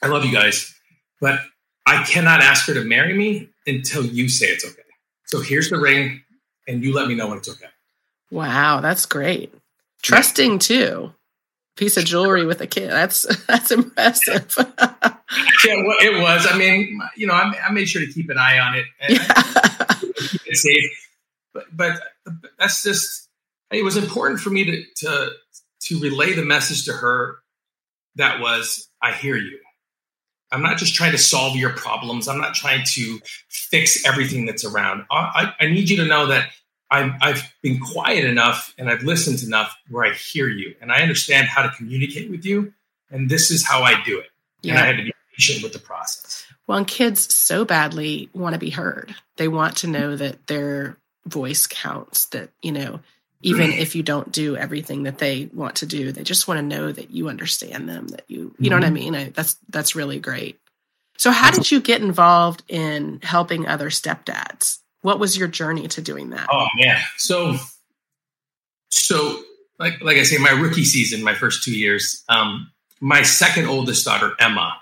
I 0.01 0.07
love 0.07 0.23
you 0.23 0.31
guys, 0.31 0.73
but 1.19 1.41
I 1.85 2.03
cannot 2.03 2.39
ask 2.41 2.67
her 2.67 2.73
to 2.73 2.83
marry 2.85 3.13
me 3.13 3.49
until 3.65 4.05
you 4.05 4.29
say 4.29 4.47
it's 4.47 4.65
okay. 4.65 4.81
So 5.25 5.41
here's 5.41 5.69
the 5.69 5.77
ring, 5.77 6.21
and 6.67 6.83
you 6.83 6.93
let 6.93 7.09
me 7.09 7.15
know 7.15 7.27
when 7.27 7.39
it's 7.39 7.49
okay." 7.49 7.67
Wow, 8.31 8.79
that's 8.79 9.05
great. 9.05 9.53
Trusting 10.01 10.59
too. 10.59 11.13
Piece 11.77 11.96
of 11.96 12.05
jewelry 12.05 12.46
with 12.46 12.60
a 12.62 12.67
kid. 12.67 12.89
That's 12.89 13.25
that's 13.48 13.72
impressive. 13.72 14.53
yeah, 14.57 15.84
well, 15.84 15.98
it 16.01 16.22
was. 16.22 16.46
I 16.50 16.57
mean, 16.57 17.00
you 17.15 17.27
know, 17.27 17.34
I, 17.34 17.53
I, 17.67 17.72
made 17.72 17.88
sure 17.88 18.05
to 18.05 18.12
keep 18.12 18.29
an 18.29 18.38
eye 18.38 18.60
on 18.60 18.75
it 18.75 18.86
yeah. 19.07 19.93
keep 20.27 20.41
it 20.46 20.57
safe. 20.57 21.10
But, 21.53 21.65
but 21.74 22.01
that's 22.60 22.84
just. 22.84 23.29
It 23.72 23.84
was 23.84 23.98
important 23.98 24.39
for 24.39 24.50
me 24.50 24.63
to 24.65 24.84
to 25.05 25.31
to 25.81 26.00
relay 26.00 26.34
the 26.34 26.46
message 26.46 26.86
to 26.86 26.93
her 26.93 27.39
that 28.15 28.39
was, 28.39 28.89
"I 29.01 29.12
hear 29.12 29.36
you." 29.36 29.60
I'm 30.50 30.62
not 30.62 30.77
just 30.77 30.96
trying 30.96 31.12
to 31.12 31.17
solve 31.17 31.57
your 31.57 31.72
problems. 31.72 32.29
I'm 32.29 32.39
not 32.39 32.53
trying 32.53 32.86
to 32.93 33.19
fix 33.50 34.05
everything 34.05 34.46
that's 34.46 34.63
around. 34.63 35.03
I, 35.12 35.53
I, 35.60 35.65
I 35.65 35.67
need 35.67 35.89
you 35.89 35.98
to 35.98 36.05
know 36.05 36.27
that 36.27 36.50
I've, 36.89 37.12
I've 37.22 37.53
been 37.62 37.79
quiet 37.79 38.25
enough 38.25 38.74
and 38.77 38.89
I've 38.89 39.03
listened 39.03 39.44
enough 39.44 39.77
where 39.89 40.06
I 40.06 40.13
hear 40.13 40.48
you 40.48 40.75
and 40.82 40.91
I 40.91 41.01
understand 41.01 41.48
how 41.48 41.63
to 41.63 41.70
communicate 41.75 42.29
with 42.29 42.46
you. 42.46 42.74
And 43.10 43.29
this 43.29 43.51
is 43.51 43.65
how 43.65 43.84
I 43.84 44.01
do 44.03 44.20
it. 44.20 44.27
Yeah. 44.62 44.74
And 44.74 44.79
I 44.79 44.86
had 44.86 44.98
to 44.98 45.03
be 45.03 45.13
patient 45.36 45.63
with 45.63 45.74
the 45.74 45.79
process. 45.79 46.46
Well, 46.65 46.77
and 46.77 46.88
kids 46.88 47.34
so 47.34 47.65
badly 47.65 48.29
want 48.34 48.53
to 48.53 48.60
be 48.60 48.70
heard. 48.70 49.15
They 49.38 49.48
want 49.48 49.77
to 49.77 49.88
know 49.88 50.15
that 50.15 50.48
their 50.48 50.98
voice 51.25 51.67
counts, 51.67 52.25
that, 52.27 52.50
you 52.62 52.72
know, 52.72 53.00
even 53.41 53.72
if 53.72 53.96
you 53.96 54.01
don't 54.01 54.32
do 54.32 54.58
everything 54.58 55.03
that 55.03 55.20
they 55.20 55.50
want 55.53 55.75
to 55.75 55.86
do, 55.86 56.12
they 56.12 56.24
just 56.24 56.48
want 56.48 56.58
to 56.58 56.65
know 56.65 56.91
that 56.91 57.12
you 57.12 57.29
understand 57.29 57.88
them, 57.88 58.08
that 58.08 58.24
you, 58.27 58.38
you 58.38 58.46
mm-hmm. 58.48 58.63
know 58.65 58.75
what 58.77 58.84
I 58.84 58.88
mm-hmm. 58.88 58.94
mean? 58.94 59.15
I, 59.15 59.29
that's, 59.29 59.58
that's 59.70 59.96
really 59.96 60.20
great. 60.20 60.60
So 61.17 61.32
how 61.32 61.51
did 61.51 61.70
you 61.72 61.79
get 61.79 62.01
involved 62.01 62.63
in 62.67 63.20
helping 63.24 63.67
other 63.67 63.89
stepdads? 63.89 64.79
What 65.07 65.19
was 65.19 65.37
your 65.37 65.47
journey 65.47 65.87
to 65.87 66.01
doing 66.01 66.31
that? 66.31 66.49
Oh 66.51 66.67
man. 66.77 66.99
So 67.15 67.55
so 68.89 69.41
like 69.79 70.01
like 70.01 70.17
I 70.17 70.23
say, 70.23 70.37
my 70.37 70.49
rookie 70.49 70.83
season, 70.83 71.23
my 71.23 71.33
first 71.33 71.63
two 71.63 71.71
years, 71.71 72.25
um, 72.27 72.69
my 72.99 73.21
second 73.21 73.67
oldest 73.67 74.03
daughter, 74.03 74.33
Emma, 74.37 74.77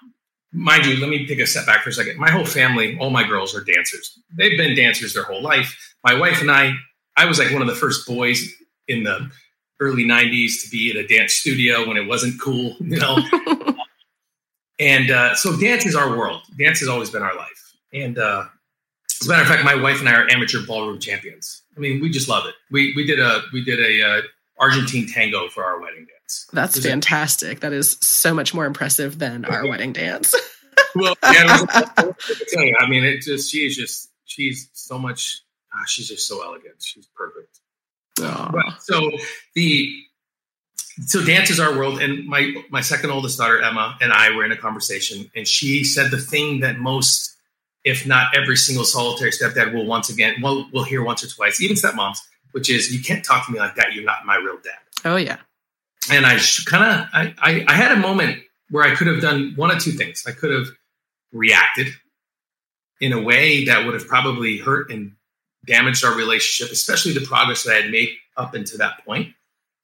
mind 0.51 0.87
you, 0.87 0.99
let 0.99 1.11
me 1.11 1.27
take 1.27 1.37
a 1.37 1.45
step 1.45 1.67
back 1.67 1.83
for 1.83 1.91
a 1.91 1.93
second. 1.93 2.17
My 2.17 2.31
whole 2.31 2.43
family, 2.43 2.97
all 2.97 3.11
my 3.11 3.21
girls 3.21 3.53
are 3.53 3.63
dancers. 3.63 4.17
They've 4.35 4.57
been 4.57 4.75
dancers 4.75 5.13
their 5.13 5.25
whole 5.25 5.43
life. 5.43 5.93
My 6.03 6.15
wife 6.15 6.41
and 6.41 6.49
I, 6.49 6.73
I 7.15 7.25
was 7.25 7.37
like 7.37 7.53
one 7.53 7.61
of 7.61 7.67
the 7.67 7.75
first 7.75 8.07
boys 8.07 8.51
in 8.87 9.03
the 9.03 9.29
early 9.79 10.05
90s 10.05 10.63
to 10.63 10.69
be 10.71 10.89
at 10.89 10.95
a 10.95 11.05
dance 11.05 11.33
studio 11.33 11.87
when 11.87 11.97
it 11.97 12.07
wasn't 12.07 12.41
cool, 12.41 12.75
you 12.79 12.97
know. 12.97 13.19
and 14.79 15.11
uh, 15.11 15.35
so 15.35 15.55
dance 15.59 15.85
is 15.85 15.95
our 15.95 16.17
world. 16.17 16.41
Dance 16.57 16.79
has 16.79 16.89
always 16.89 17.11
been 17.11 17.21
our 17.21 17.35
life. 17.35 17.75
And 17.93 18.17
uh, 18.17 18.45
as 19.25 19.29
a 19.29 19.31
matter 19.31 19.41
of 19.41 19.47
fact, 19.47 19.65
my 19.65 19.73
wife 19.81 19.99
and 19.99 20.07
I 20.07 20.13
are 20.13 20.29
amateur 20.29 20.59
ballroom 20.65 20.99
champions. 20.99 21.63
I 21.75 21.79
mean, 21.79 21.99
we 21.99 22.09
just 22.09 22.29
love 22.29 22.45
it. 22.45 22.53
We 22.69 22.93
we 22.95 23.05
did 23.05 23.19
a 23.19 23.41
we 23.51 23.63
did 23.63 23.79
a 23.79 24.07
uh, 24.07 24.21
Argentine 24.59 25.07
tango 25.07 25.49
for 25.49 25.63
our 25.63 25.81
wedding 25.81 26.05
dance. 26.05 26.47
That's 26.53 26.79
fantastic. 26.79 27.61
that 27.61 27.73
is 27.73 27.97
so 28.01 28.35
much 28.35 28.53
more 28.53 28.65
impressive 28.65 29.17
than 29.17 29.45
our 29.45 29.67
wedding 29.67 29.93
dance. 29.93 30.35
well, 30.95 31.15
yeah, 31.23 31.65
I 31.65 32.87
mean, 32.87 33.03
it 33.03 33.21
just 33.21 33.51
she 33.51 33.65
is 33.65 33.75
just 33.75 34.11
she's 34.25 34.69
so 34.73 34.99
much. 34.99 35.41
Oh, 35.73 35.83
she's 35.87 36.07
just 36.07 36.27
so 36.27 36.43
elegant. 36.43 36.75
She's 36.79 37.07
perfect. 37.07 37.59
so 38.81 39.11
the 39.55 39.91
so 41.07 41.25
dance 41.25 41.49
is 41.49 41.59
our 41.59 41.75
world, 41.75 41.99
and 41.99 42.27
my 42.27 42.53
my 42.69 42.81
second 42.81 43.09
oldest 43.09 43.39
daughter 43.39 43.59
Emma 43.59 43.97
and 44.01 44.13
I 44.13 44.35
were 44.35 44.45
in 44.45 44.51
a 44.51 44.57
conversation, 44.57 45.31
and 45.35 45.47
she 45.47 45.83
said 45.83 46.11
the 46.11 46.21
thing 46.21 46.59
that 46.59 46.77
most 46.77 47.34
if 47.85 48.05
not 48.05 48.35
every 48.35 48.57
single 48.57 48.83
solitary 48.83 49.31
stepdad 49.31 49.73
will 49.73 49.85
once 49.85 50.09
again 50.09 50.41
will 50.41 50.67
will 50.73 50.83
hear 50.83 51.03
once 51.03 51.23
or 51.23 51.27
twice, 51.27 51.61
even 51.61 51.77
stepmoms, 51.77 52.17
which 52.51 52.69
is 52.69 52.93
you 52.93 53.01
can't 53.01 53.23
talk 53.23 53.45
to 53.45 53.53
me 53.53 53.59
like 53.59 53.75
that. 53.75 53.93
You're 53.93 54.03
not 54.03 54.25
my 54.25 54.35
real 54.35 54.57
dad. 54.61 54.73
Oh 55.05 55.15
yeah. 55.15 55.37
And 56.11 56.25
I 56.25 56.39
kind 56.65 56.83
of 56.83 57.07
I, 57.13 57.33
I 57.39 57.65
I 57.67 57.73
had 57.73 57.91
a 57.91 57.97
moment 57.97 58.41
where 58.69 58.83
I 58.83 58.95
could 58.95 59.07
have 59.07 59.21
done 59.21 59.53
one 59.55 59.71
of 59.71 59.79
two 59.79 59.91
things. 59.91 60.25
I 60.27 60.31
could 60.31 60.51
have 60.51 60.67
reacted 61.31 61.87
in 62.99 63.13
a 63.13 63.21
way 63.21 63.65
that 63.65 63.85
would 63.85 63.93
have 63.93 64.07
probably 64.07 64.57
hurt 64.57 64.89
and 64.91 65.13
damaged 65.65 66.03
our 66.03 66.15
relationship, 66.15 66.71
especially 66.71 67.13
the 67.13 67.25
progress 67.25 67.63
that 67.63 67.73
I 67.73 67.81
had 67.81 67.91
made 67.91 68.09
up 68.37 68.53
until 68.53 68.77
that 68.79 69.05
point, 69.05 69.33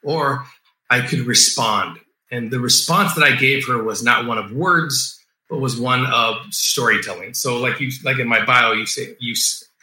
or 0.03 0.45
I 0.89 1.01
could 1.01 1.21
respond. 1.21 1.99
And 2.31 2.49
the 2.49 2.59
response 2.59 3.13
that 3.15 3.23
I 3.23 3.35
gave 3.35 3.67
her 3.67 3.83
was 3.83 4.03
not 4.03 4.25
one 4.25 4.37
of 4.37 4.51
words, 4.51 5.20
but 5.51 5.59
was 5.59 5.79
one 5.79 6.05
of 6.07 6.37
storytelling. 6.49 7.33
So, 7.33 7.57
like 7.57 7.79
you, 7.81 7.91
like 8.05 8.17
in 8.17 8.27
my 8.27 8.43
bio, 8.45 8.71
you 8.71 8.85
say 8.85 9.15
you, 9.19 9.35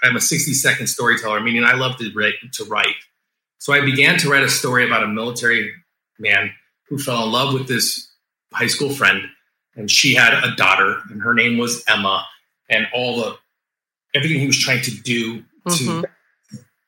I'm 0.02 0.16
a 0.16 0.20
60 0.20 0.54
second 0.54 0.86
storyteller, 0.86 1.40
meaning 1.40 1.62
I 1.62 1.74
love 1.74 1.98
to 1.98 2.10
write. 2.16 2.34
To 2.54 2.64
write. 2.64 2.96
So 3.58 3.74
I 3.74 3.84
began 3.84 4.18
to 4.20 4.30
write 4.30 4.42
a 4.42 4.48
story 4.48 4.86
about 4.86 5.02
a 5.02 5.08
military 5.08 5.72
man 6.18 6.52
who 6.88 6.98
fell 6.98 7.22
in 7.24 7.32
love 7.32 7.52
with 7.52 7.68
this 7.68 8.10
high 8.52 8.66
school 8.66 8.90
friend, 8.90 9.20
and 9.76 9.90
she 9.90 10.14
had 10.14 10.32
a 10.42 10.56
daughter, 10.56 11.00
and 11.10 11.20
her 11.20 11.34
name 11.34 11.58
was 11.58 11.84
Emma, 11.86 12.26
and 12.70 12.86
all 12.94 13.18
the 13.18 13.36
everything 14.14 14.40
he 14.40 14.46
was 14.46 14.58
trying 14.58 14.80
to 14.82 14.90
do 15.02 15.40
mm-hmm. 15.66 16.00
to 16.00 16.08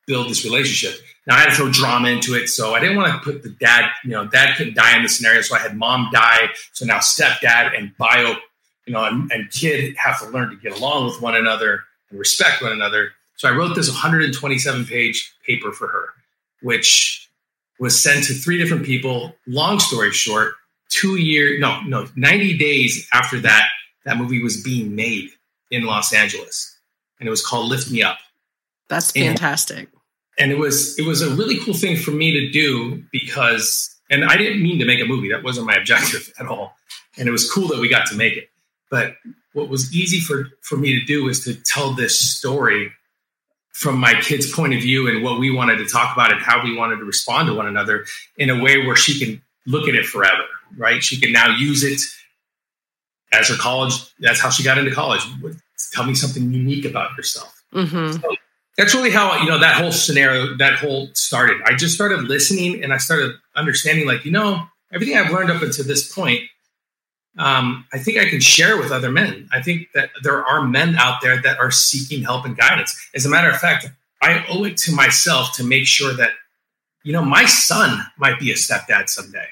build 0.07 0.27
this 0.27 0.43
relationship. 0.43 0.99
Now 1.27 1.35
I 1.35 1.41
had 1.41 1.49
to 1.51 1.55
throw 1.55 1.71
drama 1.71 2.09
into 2.09 2.33
it, 2.33 2.47
so 2.47 2.73
I 2.73 2.79
didn't 2.79 2.97
want 2.97 3.13
to 3.13 3.19
put 3.19 3.43
the 3.43 3.49
dad. 3.49 3.91
You 4.03 4.09
know, 4.09 4.25
dad 4.25 4.57
couldn't 4.57 4.73
die 4.73 4.97
in 4.97 5.03
the 5.03 5.09
scenario, 5.09 5.41
so 5.41 5.55
I 5.55 5.59
had 5.59 5.77
mom 5.77 6.09
die. 6.11 6.49
So 6.73 6.83
now 6.83 6.97
stepdad 6.97 7.77
and 7.77 7.95
bio 7.95 8.37
you 8.91 8.97
know, 8.97 9.05
and, 9.05 9.31
and 9.31 9.49
kid 9.51 9.95
have 9.95 10.19
to 10.19 10.27
learn 10.27 10.49
to 10.49 10.57
get 10.57 10.77
along 10.77 11.05
with 11.05 11.21
one 11.21 11.33
another 11.33 11.85
and 12.09 12.19
respect 12.19 12.61
one 12.61 12.73
another. 12.73 13.13
So 13.37 13.47
I 13.47 13.53
wrote 13.53 13.73
this 13.73 13.87
127 13.87 14.83
page 14.83 15.33
paper 15.47 15.71
for 15.71 15.87
her, 15.87 16.09
which 16.61 17.29
was 17.79 17.97
sent 17.97 18.25
to 18.25 18.33
three 18.33 18.57
different 18.57 18.85
people. 18.85 19.33
Long 19.47 19.79
story 19.79 20.11
short, 20.11 20.55
two 20.89 21.15
years, 21.15 21.61
no, 21.61 21.79
no, 21.83 22.05
90 22.17 22.57
days 22.57 23.07
after 23.13 23.39
that, 23.39 23.69
that 24.03 24.17
movie 24.17 24.43
was 24.43 24.61
being 24.61 24.93
made 24.93 25.29
in 25.69 25.85
Los 25.85 26.13
Angeles. 26.13 26.77
And 27.17 27.27
it 27.27 27.29
was 27.29 27.45
called 27.45 27.69
Lift 27.69 27.89
Me 27.91 28.03
Up. 28.03 28.17
That's 28.89 29.11
fantastic. 29.11 29.87
And, 30.37 30.51
and 30.51 30.51
it 30.51 30.59
was 30.59 30.99
it 30.99 31.07
was 31.07 31.21
a 31.21 31.29
really 31.29 31.57
cool 31.59 31.73
thing 31.73 31.95
for 31.95 32.11
me 32.11 32.31
to 32.33 32.49
do 32.51 33.01
because 33.09 33.95
and 34.09 34.25
I 34.25 34.35
didn't 34.35 34.61
mean 34.61 34.79
to 34.79 34.85
make 34.85 34.99
a 34.99 35.05
movie. 35.05 35.29
That 35.29 35.43
wasn't 35.43 35.65
my 35.65 35.75
objective 35.75 36.33
at 36.39 36.47
all. 36.47 36.75
And 37.17 37.29
it 37.29 37.31
was 37.31 37.49
cool 37.49 37.69
that 37.69 37.79
we 37.79 37.87
got 37.87 38.05
to 38.07 38.15
make 38.15 38.35
it. 38.35 38.49
But 38.91 39.15
what 39.53 39.69
was 39.69 39.95
easy 39.95 40.19
for, 40.19 40.49
for 40.61 40.77
me 40.77 40.99
to 40.99 41.05
do 41.05 41.23
was 41.23 41.43
to 41.45 41.55
tell 41.55 41.93
this 41.93 42.19
story 42.19 42.91
from 43.73 43.97
my 43.97 44.13
kid's 44.21 44.51
point 44.51 44.73
of 44.73 44.81
view 44.81 45.07
and 45.07 45.23
what 45.23 45.39
we 45.39 45.49
wanted 45.49 45.77
to 45.77 45.85
talk 45.85 46.13
about 46.13 46.31
and 46.31 46.41
how 46.41 46.63
we 46.63 46.75
wanted 46.75 46.97
to 46.97 47.05
respond 47.05 47.47
to 47.47 47.55
one 47.55 47.65
another 47.65 48.05
in 48.37 48.49
a 48.49 48.61
way 48.61 48.85
where 48.85 48.95
she 48.95 49.17
can 49.17 49.41
look 49.65 49.87
at 49.87 49.95
it 49.95 50.05
forever, 50.05 50.43
right? 50.77 51.03
She 51.03 51.19
can 51.19 51.31
now 51.31 51.55
use 51.57 51.83
it 51.83 52.01
as 53.31 53.47
her 53.47 53.55
college. 53.55 53.93
That's 54.19 54.39
how 54.39 54.49
she 54.49 54.63
got 54.63 54.77
into 54.77 54.91
college. 54.91 55.21
Tell 55.93 56.05
me 56.05 56.13
something 56.13 56.51
unique 56.53 56.85
about 56.85 57.15
yourself. 57.17 57.63
Mm-hmm. 57.73 58.19
So 58.19 58.35
that's 58.77 58.93
really 58.93 59.11
how 59.11 59.37
you 59.41 59.49
know 59.49 59.59
that 59.59 59.75
whole 59.75 59.91
scenario, 59.91 60.55
that 60.57 60.75
whole 60.75 61.09
started. 61.13 61.61
I 61.65 61.75
just 61.75 61.95
started 61.95 62.23
listening 62.23 62.83
and 62.83 62.93
I 62.93 62.97
started 62.97 63.31
understanding, 63.55 64.05
like 64.05 64.25
you 64.25 64.31
know, 64.31 64.63
everything 64.93 65.17
I've 65.17 65.31
learned 65.31 65.49
up 65.49 65.61
until 65.61 65.85
this 65.85 66.13
point 66.13 66.41
um, 67.37 67.85
I 67.93 67.97
think 67.97 68.17
I 68.17 68.29
can 68.29 68.41
share 68.41 68.77
with 68.77 68.91
other 68.91 69.09
men. 69.09 69.49
I 69.51 69.61
think 69.61 69.87
that 69.93 70.09
there 70.21 70.45
are 70.45 70.67
men 70.67 70.95
out 70.95 71.21
there 71.21 71.41
that 71.41 71.59
are 71.59 71.71
seeking 71.71 72.23
help 72.23 72.45
and 72.45 72.57
guidance. 72.57 73.09
As 73.15 73.25
a 73.25 73.29
matter 73.29 73.49
of 73.49 73.57
fact, 73.57 73.87
I 74.21 74.45
owe 74.49 74.63
it 74.65 74.77
to 74.77 74.93
myself 74.93 75.55
to 75.55 75.63
make 75.63 75.87
sure 75.87 76.13
that, 76.13 76.31
you 77.03 77.13
know, 77.13 77.23
my 77.23 77.45
son 77.45 78.05
might 78.17 78.39
be 78.39 78.51
a 78.51 78.55
stepdad 78.55 79.09
someday. 79.09 79.47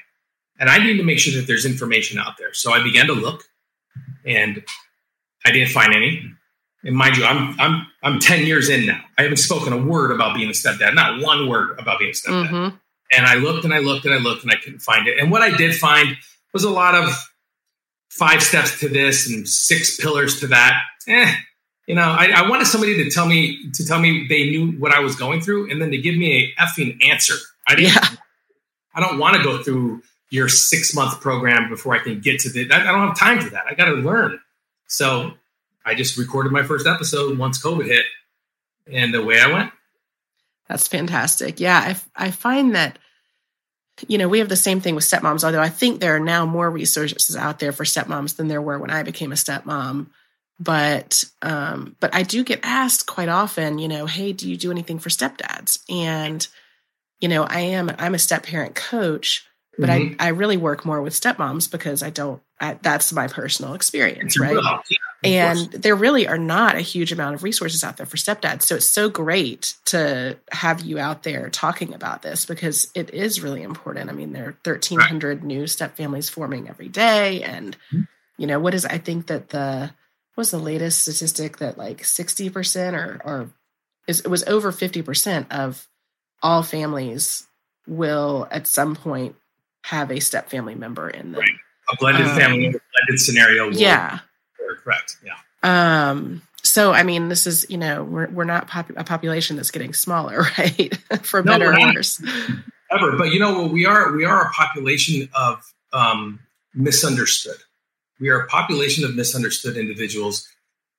And 0.58 0.68
I 0.68 0.78
need 0.78 0.98
to 0.98 1.02
make 1.02 1.18
sure 1.18 1.38
that 1.40 1.46
there's 1.46 1.64
information 1.64 2.18
out 2.18 2.36
there. 2.38 2.52
So 2.52 2.72
I 2.72 2.82
began 2.82 3.06
to 3.06 3.14
look 3.14 3.44
and 4.26 4.62
I 5.46 5.50
didn't 5.50 5.70
find 5.70 5.94
any. 5.94 6.22
And 6.84 6.94
mind 6.94 7.16
you, 7.16 7.24
I'm 7.24 7.58
I'm 7.58 7.86
I'm 8.02 8.20
10 8.20 8.46
years 8.46 8.68
in 8.68 8.86
now. 8.86 9.00
I 9.18 9.22
haven't 9.22 9.38
spoken 9.38 9.72
a 9.72 9.82
word 9.82 10.12
about 10.12 10.34
being 10.34 10.48
a 10.48 10.52
stepdad, 10.52 10.94
not 10.94 11.22
one 11.22 11.48
word 11.48 11.78
about 11.78 11.98
being 11.98 12.10
a 12.10 12.14
stepdad. 12.14 12.48
Mm-hmm. 12.48 12.76
And 13.12 13.26
I 13.26 13.34
looked 13.34 13.64
and 13.64 13.74
I 13.74 13.78
looked 13.78 14.04
and 14.04 14.14
I 14.14 14.18
looked 14.18 14.44
and 14.44 14.52
I 14.52 14.56
couldn't 14.56 14.80
find 14.80 15.06
it. 15.08 15.18
And 15.18 15.30
what 15.30 15.42
I 15.42 15.54
did 15.56 15.74
find 15.74 16.16
was 16.52 16.64
a 16.64 16.70
lot 16.70 16.94
of 16.94 17.10
five 18.10 18.42
steps 18.42 18.78
to 18.80 18.88
this 18.88 19.28
and 19.28 19.48
six 19.48 19.98
pillars 19.98 20.40
to 20.40 20.48
that. 20.48 20.82
Eh, 21.08 21.32
you 21.86 21.94
know, 21.94 22.02
I, 22.02 22.30
I, 22.34 22.48
wanted 22.48 22.66
somebody 22.66 23.02
to 23.02 23.10
tell 23.10 23.26
me 23.26 23.70
to 23.72 23.86
tell 23.86 23.98
me 23.98 24.26
they 24.28 24.50
knew 24.50 24.72
what 24.72 24.92
I 24.92 25.00
was 25.00 25.16
going 25.16 25.40
through, 25.40 25.70
and 25.70 25.80
then 25.80 25.90
to 25.90 25.98
give 25.98 26.16
me 26.16 26.54
a 26.58 26.62
effing 26.62 27.02
answer. 27.08 27.34
I 27.66 27.74
didn't. 27.74 27.94
Yeah. 27.94 28.08
I 28.94 29.00
don't 29.00 29.18
want 29.18 29.36
to 29.36 29.42
go 29.42 29.62
through 29.62 30.02
your 30.30 30.48
six 30.48 30.94
month 30.94 31.20
program 31.20 31.68
before 31.68 31.94
I 31.94 31.98
can 31.98 32.20
get 32.20 32.40
to 32.40 32.50
the. 32.50 32.70
I, 32.70 32.80
I 32.80 32.92
don't 32.92 33.08
have 33.08 33.18
time 33.18 33.40
for 33.40 33.50
that. 33.50 33.64
I 33.66 33.74
got 33.74 33.86
to 33.86 33.94
learn. 33.94 34.38
So 34.86 35.32
I 35.84 35.94
just 35.94 36.18
recorded 36.18 36.52
my 36.52 36.62
first 36.62 36.86
episode 36.86 37.38
once 37.38 37.62
COVID 37.62 37.86
hit, 37.86 38.04
and 38.86 39.14
the 39.14 39.24
way 39.24 39.40
I 39.40 39.52
went. 39.52 39.72
That's 40.68 40.86
fantastic. 40.86 41.58
Yeah, 41.58 41.78
I, 41.78 42.26
I 42.26 42.30
find 42.30 42.76
that 42.76 42.98
you 44.08 44.18
know, 44.18 44.28
we 44.28 44.38
have 44.38 44.48
the 44.48 44.56
same 44.56 44.80
thing 44.80 44.94
with 44.94 45.04
stepmoms, 45.04 45.44
although 45.44 45.60
I 45.60 45.68
think 45.68 46.00
there 46.00 46.16
are 46.16 46.20
now 46.20 46.46
more 46.46 46.70
resources 46.70 47.36
out 47.36 47.58
there 47.58 47.72
for 47.72 47.84
stepmoms 47.84 48.36
than 48.36 48.48
there 48.48 48.62
were 48.62 48.78
when 48.78 48.90
I 48.90 49.02
became 49.02 49.32
a 49.32 49.36
stepmom. 49.36 50.08
But 50.58 51.24
um, 51.40 51.96
but 52.00 52.14
I 52.14 52.22
do 52.22 52.44
get 52.44 52.60
asked 52.62 53.06
quite 53.06 53.30
often, 53.30 53.78
you 53.78 53.88
know, 53.88 54.06
hey, 54.06 54.32
do 54.32 54.48
you 54.48 54.56
do 54.56 54.70
anything 54.70 54.98
for 54.98 55.08
stepdads? 55.08 55.80
And, 55.88 56.46
you 57.20 57.28
know, 57.28 57.44
I 57.44 57.60
am 57.60 57.90
I'm 57.98 58.14
a 58.14 58.18
step 58.18 58.44
parent 58.44 58.74
coach, 58.74 59.46
but 59.78 59.88
I, 59.88 60.14
I 60.18 60.28
really 60.28 60.58
work 60.58 60.84
more 60.84 61.00
with 61.00 61.14
stepmoms 61.14 61.70
because 61.70 62.02
I 62.02 62.10
don't, 62.10 62.42
I, 62.60 62.78
that's 62.82 63.12
my 63.12 63.28
personal 63.28 63.72
experience, 63.72 64.38
right? 64.38 64.54
Well, 64.54 64.82
yeah, 64.90 64.96
and 65.22 65.58
there 65.72 65.94
really 65.94 66.26
are 66.26 66.38
not 66.38 66.76
a 66.76 66.80
huge 66.80 67.12
amount 67.12 67.34
of 67.34 67.42
resources 67.42 67.84
out 67.84 67.96
there 67.96 68.06
for 68.06 68.16
stepdads. 68.16 68.62
So 68.62 68.76
it's 68.76 68.86
so 68.86 69.08
great 69.08 69.74
to 69.86 70.38
have 70.52 70.80
you 70.80 70.98
out 70.98 71.22
there 71.22 71.50
talking 71.50 71.92
about 71.94 72.22
this 72.22 72.46
because 72.46 72.90
it 72.94 73.10
is 73.12 73.40
really 73.42 73.62
important. 73.62 74.08
I 74.10 74.12
mean, 74.12 74.32
there 74.32 74.44
are 74.48 74.58
1,300 74.64 75.44
new 75.44 75.66
step 75.66 75.96
families 75.96 76.28
forming 76.30 76.68
every 76.68 76.88
day. 76.88 77.42
And, 77.42 77.76
Mhm. 77.92 78.08
you 78.38 78.46
know, 78.46 78.58
what 78.60 78.74
is, 78.74 78.86
I 78.86 78.98
think 78.98 79.26
that 79.26 79.50
the, 79.50 79.92
was 80.36 80.50
the 80.50 80.58
latest 80.58 81.02
statistic 81.02 81.58
that 81.58 81.76
like 81.76 82.02
60% 82.02 82.94
or, 82.94 83.20
or 83.24 83.50
is, 84.06 84.20
it 84.20 84.28
was 84.28 84.42
over 84.44 84.72
50% 84.72 85.46
of 85.50 85.86
all 86.42 86.62
families 86.62 87.46
will 87.86 88.48
at 88.50 88.66
some 88.66 88.96
point 88.96 89.36
have 89.84 90.10
a 90.10 90.20
step 90.20 90.48
family 90.50 90.74
member 90.74 91.10
in 91.10 91.32
them. 91.32 91.40
Right. 91.40 91.50
a 91.92 91.96
blended 91.96 92.26
um, 92.26 92.36
family, 92.38 92.66
a 92.68 92.70
blended 92.70 93.18
scenario. 93.20 93.66
will 93.68 93.74
Yeah. 93.76 94.20
Correct. 94.90 95.16
Yeah. 95.24 96.10
Um, 96.10 96.42
so 96.62 96.92
I 96.92 97.02
mean, 97.02 97.28
this 97.28 97.46
is 97.46 97.66
you 97.68 97.78
know 97.78 98.04
we're 98.04 98.28
we're 98.28 98.44
not 98.44 98.68
pop- 98.68 98.90
a 98.96 99.04
population 99.04 99.56
that's 99.56 99.70
getting 99.70 99.92
smaller, 99.94 100.42
right? 100.58 100.94
For 101.22 101.42
No, 101.42 101.52
better 101.52 101.72
or 101.72 101.80
worse. 101.94 102.22
ever. 102.90 103.16
But 103.16 103.32
you 103.32 103.38
know, 103.40 103.66
we 103.66 103.86
are 103.86 104.12
we 104.12 104.24
are 104.24 104.46
a 104.46 104.50
population 104.50 105.28
of 105.34 105.62
um, 105.92 106.40
misunderstood. 106.74 107.56
We 108.20 108.28
are 108.28 108.40
a 108.40 108.46
population 108.48 109.04
of 109.04 109.14
misunderstood 109.14 109.76
individuals, 109.76 110.46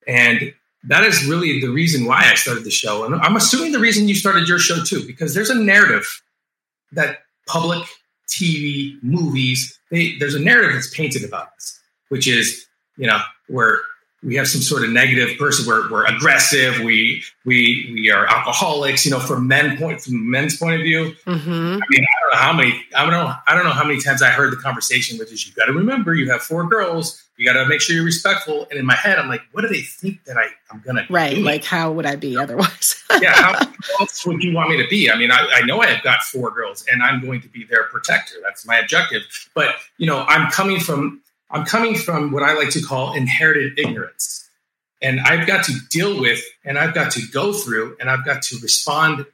and 0.07 0.53
that 0.83 1.03
is 1.03 1.25
really 1.27 1.61
the 1.61 1.67
reason 1.69 2.05
why 2.05 2.21
I 2.31 2.33
started 2.35 2.63
the 2.63 2.71
show. 2.71 3.03
And 3.05 3.15
I'm 3.15 3.35
assuming 3.35 3.71
the 3.71 3.79
reason 3.79 4.07
you 4.07 4.15
started 4.15 4.47
your 4.47 4.57
show 4.57 4.83
too, 4.83 5.05
because 5.05 5.35
there's 5.35 5.51
a 5.51 5.55
narrative 5.55 6.07
that 6.91 7.19
public 7.47 7.83
TV, 8.27 8.95
movies, 9.03 9.77
they, 9.91 10.15
there's 10.17 10.33
a 10.33 10.39
narrative 10.39 10.73
that's 10.73 10.89
painted 10.93 11.23
about 11.23 11.49
us, 11.55 11.79
which 12.09 12.27
is 12.27 12.65
you 12.97 13.07
know 13.07 13.19
where 13.47 13.79
we 14.23 14.35
have 14.35 14.47
some 14.47 14.61
sort 14.61 14.83
of 14.83 14.91
negative 14.91 15.37
person. 15.37 15.65
We're, 15.65 15.89
we're 15.89 16.05
aggressive. 16.05 16.79
We 16.81 17.23
we 17.43 17.89
we 17.93 18.11
are 18.11 18.27
alcoholics. 18.27 19.05
You 19.05 19.11
know, 19.11 19.19
from 19.19 19.47
men 19.47 19.77
point 19.77 20.01
from 20.01 20.29
men's 20.29 20.57
point 20.57 20.75
of 20.75 20.81
view, 20.81 21.15
hmm 21.25 21.31
I 21.31 21.85
mean, 21.89 22.03
I 22.03 22.21
don't 22.21 22.31
know 22.33 22.37
how 22.37 22.53
many. 22.53 22.85
I 22.95 23.01
don't 23.03 23.11
know. 23.11 23.33
I 23.47 23.55
don't 23.55 23.63
know 23.63 23.71
how 23.71 23.83
many 23.83 23.99
times 23.99 24.21
I 24.21 24.29
heard 24.29 24.53
the 24.53 24.57
conversation, 24.57 25.17
which 25.17 25.31
is 25.31 25.47
you 25.47 25.53
got 25.53 25.65
to 25.65 25.73
remember 25.73 26.13
you 26.13 26.29
have 26.31 26.41
four 26.41 26.67
girls. 26.67 27.23
You 27.37 27.45
got 27.45 27.53
to 27.53 27.67
make 27.67 27.81
sure 27.81 27.95
you're 27.95 28.05
respectful. 28.05 28.67
And 28.69 28.79
in 28.79 28.85
my 28.85 28.95
head, 28.95 29.17
I'm 29.17 29.27
like, 29.27 29.41
what 29.51 29.61
do 29.61 29.67
they 29.67 29.81
think 29.81 30.23
that 30.25 30.37
I 30.37 30.45
I'm 30.69 30.83
gonna 30.85 31.07
Right. 31.09 31.37
Like, 31.37 31.63
how 31.63 31.91
would 31.91 32.05
I 32.05 32.15
be 32.15 32.37
otherwise? 32.37 33.03
yeah, 33.21 33.33
how 33.33 33.67
else 33.99 34.23
would 34.27 34.43
you 34.43 34.53
want 34.53 34.69
me 34.69 34.77
to 34.77 34.87
be? 34.87 35.09
I 35.09 35.17
mean, 35.17 35.31
I, 35.31 35.47
I 35.55 35.61
know 35.65 35.81
I've 35.81 36.03
got 36.03 36.21
four 36.21 36.51
girls, 36.51 36.85
and 36.91 37.01
I'm 37.01 37.21
going 37.25 37.41
to 37.41 37.47
be 37.47 37.63
their 37.63 37.85
protector. 37.85 38.35
That's 38.43 38.67
my 38.67 38.77
objective. 38.77 39.23
But 39.55 39.75
you 39.97 40.05
know, 40.05 40.25
I'm 40.27 40.51
coming 40.51 40.79
from 40.79 41.21
I'm 41.51 41.65
coming 41.65 41.95
from 41.95 42.31
what 42.31 42.43
I 42.43 42.53
like 42.53 42.69
to 42.71 42.81
call 42.81 43.13
inherited 43.13 43.77
ignorance, 43.77 44.49
and 45.01 45.19
I've 45.19 45.47
got 45.47 45.65
to 45.65 45.73
deal 45.89 46.19
with, 46.19 46.41
and 46.63 46.77
I've 46.77 46.93
got 46.93 47.11
to 47.13 47.21
go 47.31 47.53
through, 47.53 47.97
and 47.99 48.09
I've 48.09 48.25
got 48.25 48.41
to 48.43 48.57
respond 48.61 49.25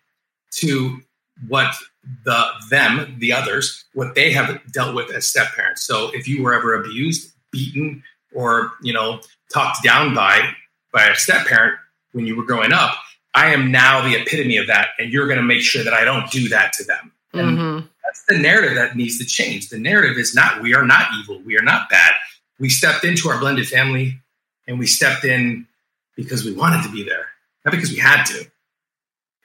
to 0.54 1.02
what 1.48 1.76
the 2.24 2.46
them 2.70 3.18
the 3.20 3.34
others 3.34 3.86
what 3.94 4.16
they 4.16 4.32
have 4.32 4.60
dealt 4.72 4.96
with 4.96 5.12
as 5.12 5.28
step 5.28 5.48
parents. 5.54 5.84
So 5.84 6.10
if 6.14 6.28
you 6.28 6.44
were 6.44 6.54
ever 6.54 6.74
abused, 6.74 7.32
beaten, 7.52 8.04
or 8.34 8.72
you 8.82 8.94
know 8.94 9.22
talked 9.54 9.84
down 9.84 10.14
by 10.14 10.54
by 10.94 11.08
a 11.08 11.16
step 11.16 11.46
parent 11.48 11.78
when 12.14 12.26
you 12.26 12.36
were 12.36 12.46
growing 12.46 12.74
up, 12.74 12.96
I 13.36 13.54
am 13.54 13.72
now 13.72 14.08
the 14.08 14.16
epitome 14.16 14.58
of 14.58 14.68
that, 14.68 14.90
and 14.98 15.12
you're 15.12 15.28
going 15.28 15.38
to 15.38 15.44
make 15.44 15.62
sure 15.62 15.84
that 15.84 15.94
I 15.94 16.04
don't 16.04 16.30
do 16.32 16.50
that 16.50 16.74
to 16.74 16.84
them. 16.84 17.12
And 17.34 17.60
hmm 17.60 17.80
that's 18.08 18.24
the 18.24 18.38
narrative 18.38 18.76
that 18.76 18.96
needs 18.96 19.18
to 19.20 19.26
change. 19.26 19.70
The 19.70 19.80
narrative 19.80 20.18
is 20.18 20.34
not 20.34 20.62
we 20.62 20.74
are 20.74 20.86
not 20.86 21.08
evil, 21.20 21.42
we 21.46 21.58
are 21.58 21.64
not 21.64 21.90
bad. 21.90 22.14
We 22.60 22.70
stepped 22.70 23.04
into 23.04 23.30
our 23.30 23.40
blended 23.40 23.68
family, 23.68 24.20
and 24.66 24.80
we 24.80 24.88
stepped 24.88 25.24
in 25.24 25.68
because 26.16 26.44
we 26.44 26.54
wanted 26.54 26.84
to 26.84 26.92
be 26.92 27.04
there, 27.04 27.28
not 27.64 27.72
because 27.72 27.92
we 27.92 28.00
had 28.00 28.24
to. 28.26 28.40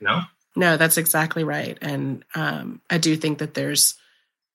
You 0.01 0.07
know, 0.07 0.23
No, 0.57 0.77
that's 0.77 0.97
exactly 0.97 1.45
right. 1.45 1.77
And 1.81 2.25
um, 2.35 2.81
I 2.89 2.99
do 2.99 3.17
think 3.17 3.39
that 3.39 3.55
there's 3.55 3.95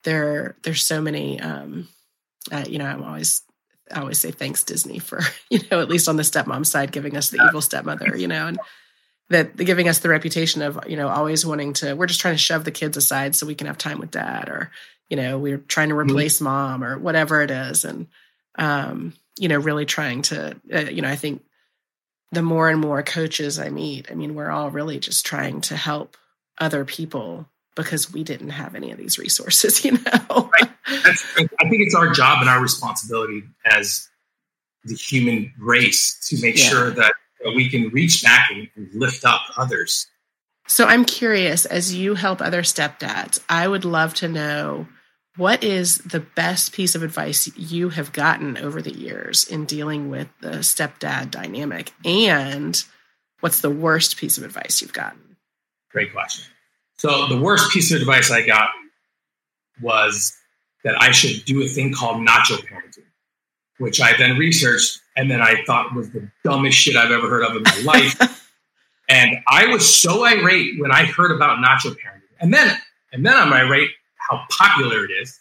there 0.03 0.55
there's 0.63 0.83
so 0.83 1.01
many. 1.01 1.39
Um, 1.39 1.87
uh, 2.51 2.65
you 2.67 2.79
know, 2.79 2.85
I'm 2.85 3.03
always 3.03 3.43
I 3.91 3.99
always 3.99 4.19
say 4.19 4.31
thanks 4.31 4.63
Disney 4.63 4.99
for 4.99 5.21
you 5.49 5.59
know 5.69 5.81
at 5.81 5.89
least 5.89 6.07
on 6.07 6.15
the 6.15 6.23
stepmom 6.23 6.65
side 6.65 6.91
giving 6.91 7.17
us 7.17 7.29
the 7.29 7.45
evil 7.47 7.61
stepmother. 7.61 8.15
You 8.15 8.27
know, 8.27 8.47
and 8.47 8.59
that 9.29 9.57
giving 9.57 9.89
us 9.89 9.99
the 9.99 10.09
reputation 10.09 10.61
of 10.61 10.79
you 10.87 10.95
know 10.95 11.07
always 11.09 11.45
wanting 11.45 11.73
to 11.73 11.93
we're 11.95 12.05
just 12.07 12.21
trying 12.21 12.33
to 12.35 12.39
shove 12.39 12.63
the 12.63 12.71
kids 12.71 12.97
aside 12.97 13.35
so 13.35 13.45
we 13.45 13.55
can 13.55 13.67
have 13.67 13.77
time 13.77 13.99
with 13.99 14.11
dad 14.11 14.49
or 14.49 14.71
you 15.09 15.17
know 15.17 15.37
we're 15.37 15.57
trying 15.57 15.89
to 15.89 15.95
replace 15.97 16.39
mom 16.41 16.83
or 16.83 16.97
whatever 16.97 17.41
it 17.41 17.51
is. 17.51 17.85
And 17.85 18.07
um 18.57 19.13
you 19.37 19.47
know 19.49 19.57
really 19.59 19.85
trying 19.85 20.23
to 20.23 20.55
uh, 20.73 20.79
you 20.79 21.01
know 21.01 21.09
i 21.09 21.15
think 21.15 21.43
the 22.31 22.41
more 22.41 22.69
and 22.69 22.79
more 22.81 23.03
coaches 23.03 23.59
i 23.59 23.69
meet 23.69 24.09
i 24.11 24.15
mean 24.15 24.33
we're 24.33 24.49
all 24.49 24.71
really 24.71 24.99
just 24.99 25.25
trying 25.25 25.61
to 25.61 25.75
help 25.77 26.17
other 26.57 26.83
people 26.85 27.47
because 27.75 28.11
we 28.11 28.23
didn't 28.23 28.49
have 28.49 28.73
any 28.73 28.91
of 28.91 28.97
these 28.97 29.19
resources 29.19 29.85
you 29.85 29.91
know? 29.91 30.49
That's, 31.03 31.23
I 31.37 31.69
think 31.69 31.81
it's 31.83 31.93
our 31.93 32.11
job 32.11 32.39
and 32.41 32.49
our 32.49 32.61
responsibility 32.61 33.43
as 33.65 34.09
the 34.85 34.95
human 34.95 35.53
race 35.59 36.17
to 36.29 36.41
make 36.41 36.57
Yeah. 36.57 36.63
sure 36.69 36.91
that 36.91 37.13
we 37.55 37.69
can 37.69 37.89
reach 37.89 38.23
back 38.23 38.49
and, 38.51 38.67
and 38.75 38.89
lift 38.93 39.25
up 39.25 39.41
others. 39.57 40.07
So 40.67 40.85
I'm 40.85 41.05
curious, 41.05 41.65
as 41.65 41.95
you 41.95 42.15
help 42.15 42.41
other 42.41 42.61
stepdads, 42.61 43.39
I 43.47 43.67
would 43.67 43.85
love 43.85 44.13
to 44.15 44.27
know 44.27 44.87
what 45.37 45.63
is 45.63 45.99
the 45.99 46.19
best 46.19 46.73
piece 46.73 46.95
of 46.95 47.03
advice 47.03 47.47
you 47.55 47.89
have 47.89 48.11
gotten 48.11 48.57
over 48.57 48.81
the 48.81 48.91
years 48.91 49.45
in 49.45 49.65
dealing 49.65 50.09
with 50.09 50.27
the 50.41 50.57
stepdad 50.57 51.31
dynamic, 51.31 51.93
and 52.03 52.83
what's 53.39 53.61
the 53.61 53.69
worst 53.69 54.17
piece 54.17 54.37
of 54.37 54.43
advice 54.43 54.81
you've 54.81 54.93
gotten? 54.93 55.37
Great 55.91 56.11
question. 56.11 56.45
So 56.97 57.27
the 57.27 57.39
worst 57.39 57.71
piece 57.71 57.91
of 57.91 58.01
advice 58.01 58.31
I 58.31 58.45
got 58.45 58.71
was 59.81 60.35
that 60.83 61.01
I 61.01 61.11
should 61.11 61.45
do 61.45 61.61
a 61.61 61.67
thing 61.67 61.93
called 61.93 62.27
nacho 62.27 62.57
parenting, 62.65 63.05
which 63.79 64.01
I 64.01 64.15
then 64.17 64.37
researched 64.37 64.99
and 65.15 65.29
then 65.29 65.41
I 65.41 65.63
thought 65.65 65.93
was 65.95 66.11
the 66.11 66.29
dumbest 66.43 66.77
shit 66.77 66.95
I've 66.95 67.11
ever 67.11 67.29
heard 67.29 67.43
of 67.43 67.55
in 67.55 67.63
my 67.63 67.81
life. 67.83 68.49
and 69.09 69.37
I 69.47 69.67
was 69.67 69.93
so 69.93 70.25
irate 70.25 70.79
when 70.79 70.91
I 70.91 71.05
heard 71.05 71.31
about 71.31 71.59
nacho 71.59 71.91
parenting. 71.91 72.21
And 72.39 72.53
then 72.53 72.77
and 73.11 73.25
then 73.25 73.35
I'm 73.35 73.53
irate 73.53 73.89
how 74.17 74.45
popular 74.49 75.05
it 75.05 75.11
is. 75.11 75.39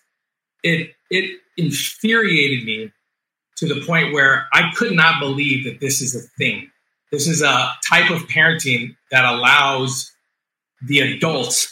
It 0.62 0.94
it 1.10 1.40
infuriated 1.56 2.64
me 2.64 2.92
to 3.56 3.66
the 3.66 3.84
point 3.86 4.12
where 4.12 4.46
I 4.52 4.70
could 4.74 4.92
not 4.92 5.20
believe 5.20 5.64
that 5.64 5.80
this 5.80 6.00
is 6.02 6.14
a 6.14 6.20
thing. 6.38 6.70
This 7.10 7.26
is 7.26 7.42
a 7.42 7.72
type 7.88 8.10
of 8.10 8.26
parenting 8.28 8.96
that 9.10 9.24
allows 9.24 10.12
the 10.82 11.00
adult 11.00 11.68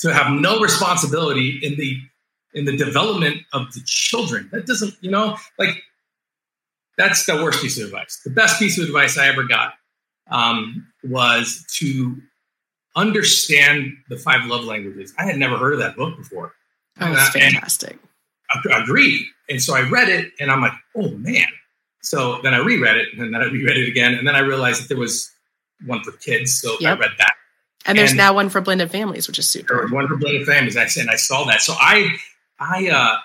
to 0.00 0.12
have 0.12 0.30
no 0.32 0.60
responsibility 0.60 1.58
in 1.62 1.76
the 1.76 1.98
in 2.54 2.64
the 2.64 2.76
development 2.76 3.42
of 3.52 3.72
the 3.72 3.80
children. 3.84 4.48
That 4.52 4.66
doesn't, 4.66 4.94
you 5.00 5.10
know, 5.10 5.36
like 5.58 5.82
that's 6.98 7.24
the 7.24 7.36
worst 7.36 7.62
piece 7.62 7.78
of 7.78 7.86
advice. 7.86 8.20
The 8.24 8.30
best 8.30 8.58
piece 8.58 8.78
of 8.78 8.84
advice 8.84 9.16
I 9.16 9.28
ever 9.28 9.44
got 9.44 9.72
um, 10.30 10.86
was 11.04 11.64
to 11.78 12.16
understand 12.96 13.92
the 14.08 14.16
five 14.18 14.44
love 14.46 14.64
languages. 14.64 15.14
I 15.18 15.24
had 15.24 15.36
never 15.36 15.56
heard 15.56 15.74
of 15.74 15.78
that 15.80 15.96
book 15.96 16.16
before. 16.18 16.52
Oh, 17.00 17.06
And- 17.06 17.16
fantastic. 17.32 17.98
I 18.70 18.82
agreed. 18.82 19.26
And 19.50 19.62
so 19.62 19.74
I 19.76 19.82
read 19.88 20.08
it 20.08 20.32
and 20.40 20.50
I'm 20.50 20.60
like, 20.62 20.72
oh 20.96 21.10
man. 21.10 21.46
So 22.02 22.40
then 22.42 22.54
I 22.54 22.58
reread 22.58 22.96
it 22.96 23.08
and 23.12 23.20
then 23.34 23.40
I 23.40 23.44
reread 23.44 23.76
it 23.76 23.88
again. 23.88 24.14
And 24.14 24.26
then 24.26 24.34
I 24.34 24.38
realized 24.40 24.82
that 24.82 24.88
there 24.88 24.96
was 24.96 25.30
one 25.86 26.02
for 26.02 26.12
kids. 26.12 26.58
So 26.60 26.76
Yep. 26.80 26.96
I 26.96 27.00
read 27.00 27.10
that. 27.18 27.32
And 27.86 27.98
there's 27.98 28.10
and- 28.10 28.16
now 28.18 28.32
one 28.32 28.48
for 28.48 28.60
blended 28.62 28.90
families, 28.90 29.28
which 29.28 29.38
is 29.38 29.48
super. 29.48 29.86
one 29.88 30.08
for 30.08 30.16
blended 30.16 30.46
families. 30.46 30.76
I 30.78 30.86
said, 30.86 31.02
and 31.02 31.10
I 31.10 31.16
saw 31.16 31.44
that. 31.44 31.60
So 31.60 31.74
I, 31.78 32.08
I, 32.58 32.88
uh, 32.88 33.18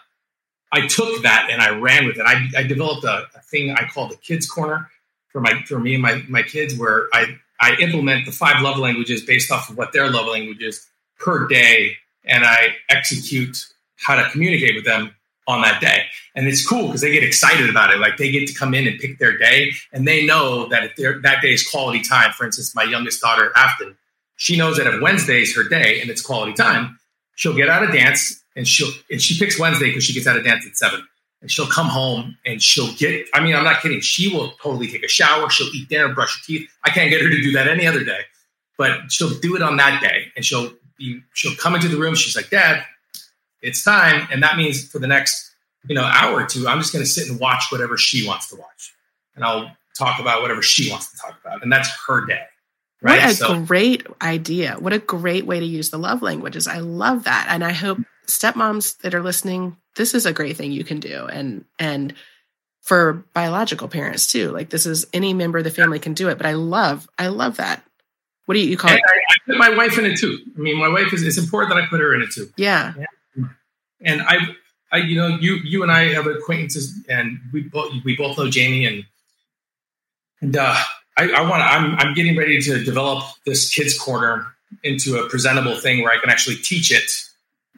I 0.73 0.87
took 0.87 1.21
that 1.21 1.49
and 1.51 1.61
I 1.61 1.69
ran 1.69 2.07
with 2.07 2.17
it. 2.17 2.23
I, 2.25 2.49
I 2.57 2.63
developed 2.63 3.03
a, 3.03 3.27
a 3.35 3.41
thing 3.41 3.71
I 3.71 3.87
call 3.87 4.07
the 4.07 4.17
kids 4.17 4.47
corner 4.47 4.89
for 5.29 5.39
my, 5.39 5.61
for 5.67 5.79
me 5.79 5.93
and 5.93 6.01
my, 6.01 6.23
my 6.27 6.41
kids 6.41 6.75
where 6.77 7.07
I, 7.13 7.37
I 7.61 7.75
implement 7.79 8.25
the 8.25 8.31
five 8.31 8.61
love 8.61 8.77
languages 8.79 9.23
based 9.23 9.51
off 9.51 9.69
of 9.69 9.77
what 9.77 9.93
their 9.93 10.09
love 10.09 10.25
language 10.25 10.61
is 10.61 10.85
per 11.19 11.47
day. 11.47 11.93
And 12.25 12.43
I 12.43 12.75
execute 12.89 13.67
how 13.97 14.15
to 14.15 14.27
communicate 14.31 14.75
with 14.75 14.85
them 14.85 15.15
on 15.47 15.61
that 15.61 15.79
day. 15.79 16.05
And 16.35 16.47
it's 16.47 16.65
cool 16.65 16.87
because 16.87 17.01
they 17.01 17.11
get 17.11 17.23
excited 17.23 17.69
about 17.69 17.93
it. 17.93 17.99
Like 17.99 18.17
they 18.17 18.31
get 18.31 18.47
to 18.47 18.53
come 18.53 18.73
in 18.73 18.87
and 18.87 18.99
pick 18.99 19.19
their 19.19 19.37
day 19.37 19.73
and 19.91 20.07
they 20.07 20.25
know 20.25 20.67
that 20.69 20.83
if 20.97 21.21
that 21.21 21.41
day 21.43 21.53
is 21.53 21.67
quality 21.67 22.01
time. 22.01 22.31
For 22.31 22.45
instance, 22.45 22.73
my 22.73 22.83
youngest 22.83 23.21
daughter, 23.21 23.51
Afton, 23.55 23.95
she 24.37 24.57
knows 24.57 24.77
that 24.77 24.87
if 24.87 24.99
Wednesday 25.01 25.43
is 25.43 25.55
her 25.55 25.63
day 25.63 26.01
and 26.01 26.09
it's 26.09 26.21
quality 26.21 26.53
time, 26.53 26.97
she'll 27.35 27.55
get 27.55 27.69
out 27.69 27.83
of 27.83 27.91
dance 27.91 28.42
and 28.55 28.67
she'll 28.67 28.91
and 29.09 29.21
she 29.21 29.37
picks 29.37 29.59
Wednesday 29.59 29.87
because 29.87 30.03
she 30.03 30.13
gets 30.13 30.27
out 30.27 30.37
of 30.37 30.43
dance 30.43 30.65
at 30.65 30.75
seven. 30.77 31.05
And 31.41 31.51
she'll 31.51 31.67
come 31.67 31.87
home 31.87 32.37
and 32.45 32.61
she'll 32.63 32.93
get 32.93 33.27
I 33.33 33.41
mean, 33.41 33.53
I'm 33.53 33.65
not 33.65 33.81
kidding, 33.81 33.99
she 33.99 34.33
will 34.33 34.51
totally 34.61 34.87
take 34.87 35.03
a 35.03 35.09
shower, 35.09 35.49
she'll 35.49 35.73
eat 35.75 35.89
dinner, 35.89 36.13
brush 36.13 36.37
her 36.37 36.43
teeth. 36.45 36.69
I 36.85 36.89
can't 36.89 37.09
get 37.09 37.21
her 37.21 37.29
to 37.29 37.41
do 37.41 37.51
that 37.53 37.67
any 37.67 37.85
other 37.85 38.03
day. 38.03 38.19
But 38.77 39.11
she'll 39.11 39.37
do 39.39 39.55
it 39.55 39.61
on 39.61 39.75
that 39.77 40.01
day 40.01 40.31
and 40.35 40.45
she'll 40.45 40.71
be 40.97 41.21
she'll 41.33 41.55
come 41.55 41.75
into 41.75 41.89
the 41.89 41.97
room, 41.97 42.15
she's 42.15 42.35
like, 42.35 42.49
Dad, 42.49 42.83
it's 43.61 43.83
time. 43.83 44.27
And 44.31 44.41
that 44.43 44.55
means 44.57 44.87
for 44.89 44.99
the 44.99 45.07
next, 45.07 45.51
you 45.87 45.95
know, 45.95 46.03
hour 46.03 46.41
or 46.43 46.45
two, 46.45 46.67
I'm 46.67 46.79
just 46.79 46.93
going 46.93 47.03
to 47.03 47.09
sit 47.09 47.29
and 47.29 47.39
watch 47.39 47.65
whatever 47.71 47.97
she 47.97 48.25
wants 48.25 48.47
to 48.49 48.55
watch. 48.55 48.93
And 49.35 49.43
I'll 49.43 49.75
talk 49.97 50.19
about 50.21 50.41
whatever 50.41 50.61
she 50.61 50.89
wants 50.89 51.11
to 51.11 51.17
talk 51.17 51.37
about. 51.43 51.61
And 51.61 51.71
that's 51.71 51.89
her 52.07 52.25
day. 52.25 52.43
Right. 53.01 53.21
What 53.21 53.31
a 53.31 53.35
So- 53.35 53.61
great 53.63 54.07
idea. 54.21 54.77
What 54.79 54.93
a 54.93 54.99
great 54.99 55.45
way 55.45 55.59
to 55.59 55.65
use 55.65 55.89
the 55.89 55.97
love 55.99 56.21
languages. 56.21 56.67
I 56.67 56.77
love 56.77 57.25
that. 57.25 57.47
And 57.49 57.63
I 57.65 57.73
hope 57.73 57.97
stepmoms 58.27 58.97
that 58.99 59.13
are 59.13 59.23
listening, 59.23 59.77
this 59.95 60.13
is 60.13 60.25
a 60.25 60.33
great 60.33 60.57
thing 60.57 60.71
you 60.71 60.83
can 60.83 60.99
do. 60.99 61.25
And 61.25 61.65
and 61.79 62.13
for 62.83 63.25
biological 63.33 63.87
parents 63.87 64.27
too. 64.27 64.51
Like 64.51 64.69
this 64.69 64.85
is 64.85 65.05
any 65.13 65.33
member 65.33 65.57
of 65.57 65.63
the 65.63 65.71
family 65.71 65.99
can 65.99 66.13
do 66.13 66.29
it. 66.29 66.37
But 66.37 66.45
I 66.45 66.53
love, 66.53 67.07
I 67.17 67.27
love 67.27 67.57
that. 67.57 67.81
What 68.45 68.55
do 68.55 68.59
you, 68.59 68.67
you 68.71 68.77
call 68.77 68.91
And 68.91 68.99
it? 68.99 69.03
I, 69.07 69.11
I 69.11 69.35
put 69.47 69.57
my 69.57 69.69
wife 69.77 69.97
in 69.97 70.05
it 70.05 70.19
too. 70.19 70.37
I 70.57 70.59
mean, 70.59 70.77
my 70.77 70.89
wife 70.89 71.13
is, 71.13 71.23
it's 71.23 71.37
important 71.37 71.73
that 71.73 71.81
I 71.81 71.87
put 71.87 72.01
her 72.01 72.13
in 72.13 72.21
it 72.21 72.31
too. 72.31 72.49
Yeah. 72.57 72.93
And 74.01 74.21
I, 74.21 74.37
I, 74.91 74.97
you 74.97 75.15
know, 75.15 75.27
you, 75.27 75.55
you 75.63 75.81
and 75.81 75.91
I 75.91 76.13
have 76.13 76.27
acquaintances 76.27 76.93
and 77.07 77.39
we 77.53 77.61
both, 77.61 77.93
we 78.03 78.17
both 78.17 78.37
know 78.37 78.49
Jamie 78.49 78.85
and, 78.85 79.05
and, 80.41 80.57
uh, 80.57 80.75
I, 81.15 81.29
I 81.29 81.41
want 81.49 81.61
I'm, 81.61 81.95
I'm 81.99 82.13
getting 82.15 82.35
ready 82.35 82.59
to 82.59 82.83
develop 82.83 83.23
this 83.45 83.73
kids 83.73 83.97
corner 83.97 84.47
into 84.83 85.19
a 85.19 85.29
presentable 85.29 85.79
thing 85.79 86.03
where 86.03 86.11
I 86.11 86.19
can 86.19 86.29
actually 86.29 86.57
teach 86.57 86.91
it 86.91 87.09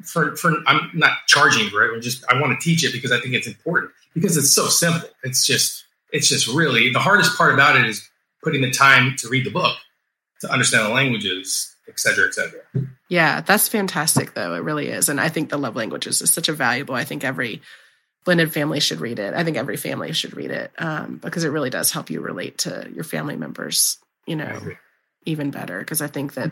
for, 0.03 0.35
for, 0.35 0.53
I'm 0.67 0.91
not 0.93 1.13
charging 1.27 1.69
for 1.69 1.83
it. 1.83 1.95
I'm 1.95 2.01
just, 2.01 2.23
I 2.29 2.39
want 2.39 2.59
to 2.59 2.63
teach 2.63 2.83
it 2.83 2.91
because 2.91 3.11
I 3.11 3.19
think 3.19 3.33
it's 3.33 3.47
important 3.47 3.91
because 4.13 4.37
it's 4.37 4.51
so 4.51 4.67
simple. 4.67 5.09
It's 5.23 5.45
just, 5.45 5.85
it's 6.11 6.29
just 6.29 6.47
really 6.47 6.91
the 6.91 6.99
hardest 6.99 7.37
part 7.37 7.53
about 7.53 7.75
it 7.75 7.85
is 7.85 8.07
putting 8.43 8.61
the 8.61 8.71
time 8.71 9.15
to 9.17 9.29
read 9.29 9.45
the 9.45 9.51
book, 9.51 9.77
to 10.41 10.51
understand 10.51 10.85
the 10.85 10.93
languages, 10.93 11.75
et 11.87 11.99
cetera, 11.99 12.27
et 12.27 12.33
cetera. 12.33 12.61
Yeah, 13.09 13.41
that's 13.41 13.67
fantastic, 13.67 14.33
though. 14.33 14.53
It 14.55 14.63
really 14.63 14.89
is. 14.89 15.09
And 15.09 15.19
I 15.21 15.29
think 15.29 15.49
the 15.49 15.57
love 15.57 15.75
languages 15.75 16.21
is 16.21 16.33
such 16.33 16.49
a 16.49 16.53
valuable. 16.53 16.95
I 16.95 17.03
think 17.03 17.23
every 17.23 17.61
blended 18.25 18.51
family 18.53 18.79
should 18.79 19.01
read 19.01 19.19
it. 19.19 19.33
I 19.33 19.43
think 19.43 19.57
every 19.57 19.77
family 19.77 20.11
should 20.13 20.35
read 20.35 20.51
it 20.51 20.71
um, 20.77 21.19
because 21.23 21.43
it 21.43 21.49
really 21.49 21.69
does 21.69 21.91
help 21.91 22.09
you 22.09 22.21
relate 22.21 22.59
to 22.59 22.89
your 22.93 23.03
family 23.03 23.35
members, 23.35 23.97
you 24.25 24.35
know, 24.35 24.59
even 25.25 25.51
better. 25.51 25.79
Because 25.79 26.01
I 26.01 26.07
think 26.07 26.33
that, 26.33 26.51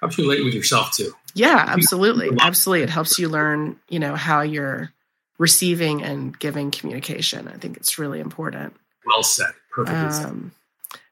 Helps 0.00 0.18
you 0.18 0.24
relate 0.24 0.44
with 0.44 0.54
yourself 0.54 0.92
too. 0.92 1.12
Yeah, 1.34 1.64
absolutely. 1.68 2.30
Absolutely. 2.40 2.82
It 2.82 2.90
helps 2.90 3.18
you 3.18 3.28
learn, 3.28 3.76
you 3.88 3.98
know, 3.98 4.14
how 4.16 4.42
you're 4.42 4.92
receiving 5.38 6.02
and 6.02 6.38
giving 6.38 6.70
communication. 6.70 7.48
I 7.48 7.56
think 7.56 7.76
it's 7.76 7.98
really 7.98 8.20
important. 8.20 8.74
Well 9.06 9.22
said. 9.22 9.52
Perfectly 9.70 10.12
said. 10.12 10.26
Um, 10.26 10.52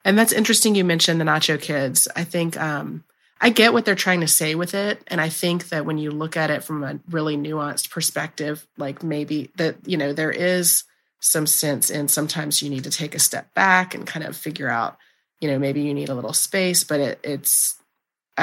and 0.04 0.18
that's 0.18 0.32
interesting. 0.32 0.74
You 0.74 0.84
mentioned 0.84 1.20
the 1.20 1.24
Nacho 1.24 1.60
Kids. 1.60 2.08
I 2.14 2.24
think 2.24 2.58
um, 2.58 3.04
I 3.40 3.50
get 3.50 3.72
what 3.72 3.84
they're 3.84 3.94
trying 3.94 4.20
to 4.20 4.28
say 4.28 4.54
with 4.54 4.74
it, 4.74 5.02
and 5.08 5.20
I 5.20 5.28
think 5.28 5.68
that 5.70 5.84
when 5.84 5.98
you 5.98 6.10
look 6.10 6.36
at 6.36 6.50
it 6.50 6.64
from 6.64 6.84
a 6.84 6.98
really 7.10 7.36
nuanced 7.36 7.90
perspective, 7.90 8.66
like 8.76 9.02
maybe 9.02 9.50
that 9.56 9.76
you 9.86 9.96
know 9.96 10.12
there 10.12 10.30
is 10.30 10.84
some 11.20 11.46
sense 11.46 11.90
in 11.90 12.08
sometimes 12.08 12.62
you 12.62 12.70
need 12.70 12.84
to 12.84 12.90
take 12.90 13.14
a 13.14 13.18
step 13.18 13.52
back 13.54 13.94
and 13.94 14.06
kind 14.06 14.24
of 14.24 14.36
figure 14.36 14.68
out, 14.68 14.96
you 15.40 15.50
know, 15.50 15.58
maybe 15.58 15.82
you 15.82 15.92
need 15.92 16.08
a 16.08 16.14
little 16.14 16.32
space, 16.32 16.82
but 16.82 16.98
it, 16.98 17.20
it's 17.22 17.79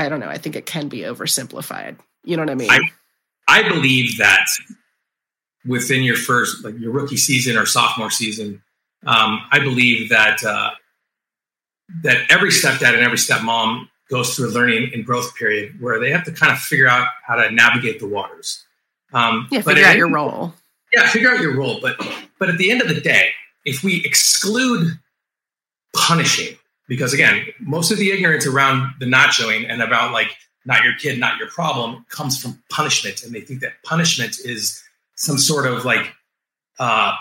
I 0.06 0.10
don't 0.10 0.20
know. 0.20 0.28
I 0.30 0.38
think 0.38 0.56
it 0.56 0.66
can 0.66 0.88
be 0.90 1.00
oversimplified. 1.00 1.98
You 2.24 2.38
know 2.38 2.44
what 2.44 2.50
I 2.52 2.56
mean? 2.56 2.70
I- 2.72 2.92
I 3.50 3.68
believe 3.68 4.18
that 4.18 4.46
within 5.66 6.04
your 6.04 6.18
first, 6.18 6.66
like 6.66 6.78
your 6.78 6.92
rookie 6.92 7.16
season 7.18 7.56
or 7.56 7.66
sophomore 7.66 8.12
season, 8.12 8.62
um, 9.06 9.42
I 9.52 9.60
believe 9.60 10.10
that 10.10 10.44
uh, 10.44 10.72
that 12.04 12.30
every 12.30 12.50
stepdad 12.50 12.94
and 12.94 13.02
every 13.04 13.18
stepmom 13.18 13.88
goes 14.10 14.36
through 14.36 14.50
a 14.50 14.52
learning 14.52 14.92
and 14.94 15.06
growth 15.06 15.34
period 15.36 15.80
where 15.80 15.98
they 16.00 16.12
have 16.12 16.26
to 16.26 16.32
kind 16.34 16.52
of 16.52 16.60
figure 16.60 16.88
out 16.90 17.08
how 17.26 17.36
to 17.36 17.50
navigate 17.52 18.00
the 18.02 18.08
waters. 18.08 18.66
Um, 19.14 19.48
yeah, 19.50 19.62
figure 19.62 19.86
out 19.86 19.96
your 19.98 20.10
role. 20.10 20.54
yeah, 20.94 21.08
figure 21.08 21.32
out 21.32 21.40
your 21.40 21.56
role. 21.56 21.80
But 21.82 21.96
but 22.40 22.50
at 22.50 22.58
the 22.58 22.70
end 22.70 22.82
of 22.82 22.90
the 22.90 23.00
day, 23.00 23.30
if 23.64 23.82
we 23.84 24.04
exclude 24.04 25.00
punishing, 25.96 26.58
because 26.88 27.14
again, 27.14 27.46
most 27.60 27.92
of 27.92 27.98
the 27.98 28.12
ignorance 28.12 28.46
around 28.46 28.94
the 29.00 29.06
not 29.06 29.34
showing 29.34 29.66
and 29.66 29.82
about 29.82 30.12
like 30.12 30.30
not 30.66 30.84
your 30.84 30.94
kid, 30.96 31.20
not 31.20 31.38
your 31.38 31.50
problem 31.50 32.06
comes 32.10 32.42
from 32.42 32.62
punishment, 32.70 33.24
and 33.24 33.34
they 33.34 33.42
think 33.42 33.62
that 33.62 33.82
punishment 33.84 34.38
is 34.44 34.84
some 35.16 35.38
sort 35.38 35.66
of 35.66 35.86
like 35.86 36.14
uh, 36.80 37.14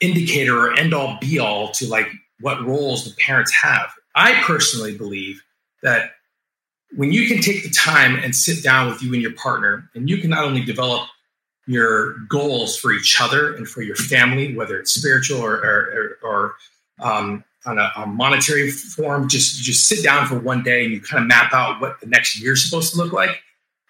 indicator 0.00 0.66
or 0.66 0.78
end 0.78 0.94
all 0.94 1.18
be 1.20 1.38
all 1.38 1.68
to 1.72 1.86
like 1.86 2.08
what 2.40 2.64
roles 2.64 3.04
the 3.04 3.14
parents 3.16 3.52
have. 3.62 3.92
I 4.14 4.34
personally 4.42 4.96
believe 4.96 5.42
that 5.82 6.12
when 6.96 7.12
you 7.12 7.28
can 7.28 7.40
take 7.40 7.62
the 7.62 7.70
time 7.70 8.16
and 8.16 8.34
sit 8.34 8.64
down 8.64 8.88
with 8.88 9.02
you 9.02 9.12
and 9.12 9.22
your 9.22 9.34
partner, 9.34 9.88
and 9.94 10.08
you 10.08 10.18
can 10.18 10.30
not 10.30 10.44
only 10.44 10.64
develop 10.64 11.08
your 11.66 12.18
goals 12.28 12.76
for 12.76 12.92
each 12.92 13.20
other 13.20 13.54
and 13.54 13.68
for 13.68 13.82
your 13.82 13.94
family, 13.94 14.56
whether 14.56 14.78
it's 14.78 14.92
spiritual 14.92 15.40
or, 15.40 15.54
or, 15.54 16.18
or, 16.22 16.54
um, 16.98 17.44
on 17.66 17.78
a, 17.78 17.90
a 17.96 18.06
monetary 18.06 18.70
form, 18.70 19.28
just 19.28 19.62
just 19.62 19.86
sit 19.86 20.02
down 20.02 20.26
for 20.26 20.38
one 20.38 20.62
day 20.62 20.84
and 20.84 20.92
you 20.92 21.00
kind 21.00 21.22
of 21.22 21.28
map 21.28 21.52
out 21.52 21.80
what 21.80 22.00
the 22.00 22.06
next 22.06 22.40
year 22.40 22.52
is 22.52 22.64
supposed 22.64 22.92
to 22.92 22.98
look 22.98 23.12
like. 23.12 23.42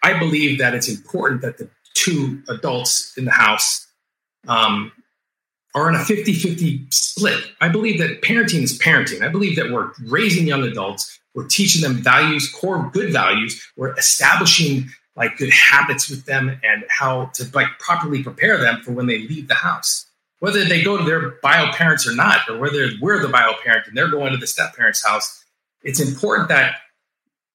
I 0.03 0.19
believe 0.19 0.59
that 0.59 0.75
it's 0.75 0.89
important 0.89 1.43
that 1.43 1.59
the 1.59 1.69
two 1.95 2.43
adults 2.49 3.17
in 3.17 3.27
the 3.27 3.31
house 3.31 3.87
um, 4.49 4.91
are 5.75 5.89
in 5.89 5.95
a 5.95 6.05
50 6.05 6.33
50 6.33 6.87
split. 6.91 7.45
I 7.61 7.69
believe 7.69 7.99
that 8.01 8.23
parenting 8.23 8.63
is 8.63 8.79
parenting. 8.79 9.23
I 9.23 9.29
believe 9.29 9.57
that 9.57 9.71
we're 9.71 9.93
raising 10.07 10.47
young 10.47 10.65
adults, 10.65 11.21
we're 11.35 11.47
teaching 11.47 11.83
them 11.83 12.03
values, 12.03 12.51
core 12.51 12.91
good 12.93 13.13
values, 13.13 13.63
we're 13.77 13.95
establishing 13.97 14.89
like 15.17 15.37
good 15.37 15.53
habits 15.53 16.09
with 16.09 16.25
them 16.25 16.49
and 16.65 16.85
how 16.89 17.27
to 17.35 17.45
like 17.53 17.69
properly 17.79 18.23
prepare 18.23 18.57
them 18.57 18.81
for 18.83 18.93
when 18.93 19.07
they 19.07 19.19
leave 19.19 19.49
the 19.49 19.55
house. 19.55 20.07
Whether 20.41 20.65
they 20.65 20.83
go 20.83 20.97
to 20.97 21.05
their 21.05 21.37
bio 21.43 21.71
parents 21.73 22.09
or 22.09 22.15
not, 22.15 22.49
or 22.49 22.59
whether 22.59 22.89
we're 23.01 23.23
the 23.23 23.29
bio 23.29 23.53
parent 23.63 23.87
and 23.87 23.97
they're 23.97 24.09
going 24.09 24.33
to 24.33 24.39
the 24.39 24.47
step 24.47 24.75
parents' 24.75 25.05
house, 25.05 25.45
it's 25.83 26.01
important 26.01 26.49
that 26.49 26.77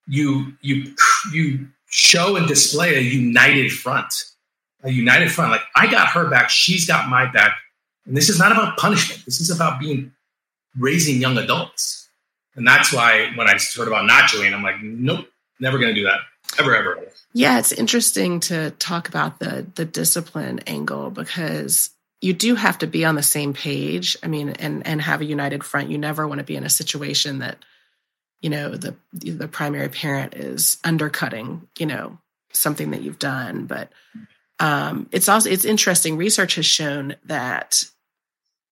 you 0.08 0.54
you 0.62 0.94
you 1.34 1.68
show 1.88 2.36
and 2.36 2.48
display 2.48 2.96
a 2.96 3.02
united 3.02 3.72
front, 3.72 4.14
a 4.84 4.92
united 4.92 5.32
front. 5.32 5.52
Like 5.52 5.64
I 5.76 5.88
got 5.88 6.10
her 6.10 6.30
back, 6.30 6.50
she's 6.50 6.86
got 6.86 7.10
my 7.10 7.26
back, 7.32 7.58
and 8.06 8.16
this 8.16 8.30
is 8.30 8.40
not 8.40 8.52
about 8.52 8.78
punishment. 8.78 9.26
This 9.26 9.42
is 9.42 9.50
about 9.50 9.80
being 9.80 10.12
raising 10.78 11.20
young 11.20 11.38
adults, 11.38 12.08
and 12.56 12.68
that's 12.68 12.94
why 12.94 13.32
when 13.36 13.48
I 13.48 13.58
heard 13.76 13.88
about 13.88 14.10
nachoing, 14.10 14.54
I'm 14.54 14.64
like, 14.64 14.82
nope, 14.82 15.28
never 15.60 15.80
going 15.80 15.94
to 15.94 16.00
do 16.00 16.06
that, 16.06 16.20
ever, 16.60 16.76
ever. 16.76 17.00
Yeah, 17.34 17.60
it's 17.60 17.72
interesting 17.72 18.40
to 18.42 18.72
talk 18.72 19.10
about 19.10 19.40
the 19.40 19.66
the 19.76 19.86
discipline 19.86 20.60
angle 20.68 21.10
because 21.10 21.90
you 22.26 22.34
do 22.34 22.56
have 22.56 22.80
to 22.80 22.88
be 22.88 23.06
on 23.06 23.14
the 23.14 23.22
same 23.22 23.54
page. 23.54 24.18
I 24.24 24.28
mean, 24.28 24.50
and 24.50 24.86
and 24.88 25.00
have 25.00 25.22
a 25.22 25.26
united 25.26 25.64
front. 25.64 25.92
You 25.92 26.00
never 26.00 26.28
want 26.28 26.40
to 26.40 26.44
be 26.44 26.56
in 26.56 26.64
a 26.64 26.70
situation 26.70 27.40
that 27.40 27.60
you 28.42 28.50
know 28.50 28.76
the 28.76 28.96
the 29.14 29.48
primary 29.48 29.90
parent 29.90 30.34
is 30.34 30.78
undercutting, 30.84 31.68
you 31.78 31.86
know, 31.86 32.18
something 32.52 32.92
that 32.92 33.04
you've 33.04 33.20
done, 33.20 33.68
but 33.68 33.92
um 34.60 35.08
it's 35.12 35.30
also 35.30 35.50
it's 35.50 35.66
interesting 35.66 36.18
research 36.18 36.56
has 36.56 36.66
shown 36.66 37.16
that 37.26 37.84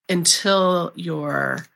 until 0.10 0.92
your 0.96 1.68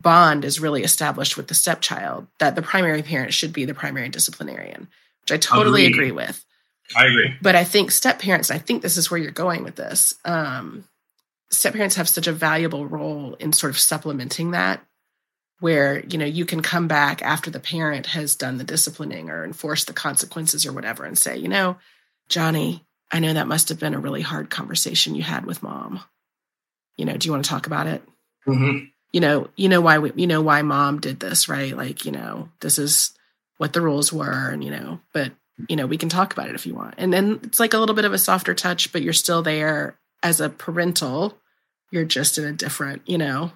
bond 0.00 0.44
is 0.44 0.60
really 0.60 0.82
established 0.82 1.36
with 1.36 1.46
the 1.46 1.54
stepchild 1.54 2.26
that 2.40 2.56
the 2.56 2.62
primary 2.62 3.02
parent 3.02 3.32
should 3.32 3.52
be 3.52 3.64
the 3.64 3.72
primary 3.72 4.08
disciplinarian 4.08 4.88
which 5.22 5.32
I 5.32 5.36
totally 5.36 5.86
Agreed. 5.86 5.94
agree 5.94 6.12
with. 6.12 6.44
I 6.96 7.06
agree. 7.06 7.34
But 7.40 7.54
I 7.54 7.64
think 7.64 7.92
step 7.92 8.18
parents, 8.18 8.50
I 8.50 8.58
think 8.58 8.82
this 8.82 8.96
is 8.96 9.10
where 9.10 9.20
you're 9.20 9.30
going 9.30 9.62
with 9.62 9.76
this. 9.76 10.14
Um, 10.24 10.84
step 11.52 11.74
parents 11.74 11.96
have 11.96 12.08
such 12.08 12.26
a 12.26 12.32
valuable 12.32 12.86
role 12.86 13.34
in 13.34 13.52
sort 13.52 13.70
of 13.70 13.78
supplementing 13.78 14.52
that, 14.52 14.84
where 15.60 16.04
you 16.06 16.18
know 16.18 16.26
you 16.26 16.44
can 16.44 16.62
come 16.62 16.88
back 16.88 17.22
after 17.22 17.50
the 17.50 17.60
parent 17.60 18.06
has 18.06 18.34
done 18.34 18.58
the 18.58 18.64
disciplining 18.64 19.30
or 19.30 19.44
enforced 19.44 19.86
the 19.86 19.92
consequences 19.92 20.66
or 20.66 20.72
whatever, 20.72 21.04
and 21.04 21.18
say, 21.18 21.36
you 21.36 21.48
know, 21.48 21.76
Johnny, 22.28 22.84
I 23.10 23.20
know 23.20 23.34
that 23.34 23.48
must 23.48 23.68
have 23.68 23.78
been 23.78 23.94
a 23.94 24.00
really 24.00 24.22
hard 24.22 24.50
conversation 24.50 25.14
you 25.14 25.22
had 25.22 25.46
with 25.46 25.62
mom. 25.62 26.00
You 26.96 27.04
know, 27.04 27.16
do 27.16 27.26
you 27.26 27.32
want 27.32 27.44
to 27.44 27.50
talk 27.50 27.66
about 27.66 27.86
it? 27.86 28.02
hmm 28.44 28.78
you 29.12 29.20
know, 29.20 29.48
you 29.56 29.68
know 29.68 29.80
why 29.80 29.98
we, 29.98 30.12
you 30.16 30.26
know 30.26 30.40
why 30.40 30.62
mom 30.62 30.98
did 30.98 31.20
this, 31.20 31.48
right? 31.48 31.76
Like, 31.76 32.04
you 32.06 32.12
know, 32.12 32.48
this 32.60 32.78
is 32.78 33.12
what 33.58 33.72
the 33.72 33.82
rules 33.82 34.12
were, 34.12 34.50
and 34.50 34.64
you 34.64 34.70
know, 34.70 35.00
but 35.12 35.32
you 35.68 35.76
know, 35.76 35.86
we 35.86 35.98
can 35.98 36.08
talk 36.08 36.32
about 36.32 36.48
it 36.48 36.54
if 36.54 36.66
you 36.66 36.74
want. 36.74 36.94
And 36.96 37.12
then 37.12 37.38
it's 37.42 37.60
like 37.60 37.74
a 37.74 37.78
little 37.78 37.94
bit 37.94 38.06
of 38.06 38.14
a 38.14 38.18
softer 38.18 38.54
touch, 38.54 38.90
but 38.90 39.02
you're 39.02 39.12
still 39.12 39.42
there 39.42 39.98
as 40.22 40.40
a 40.40 40.48
parental. 40.48 41.38
You're 41.92 42.04
just 42.04 42.38
in 42.38 42.44
a 42.44 42.52
different, 42.52 43.02
you 43.06 43.18
know, 43.18 43.52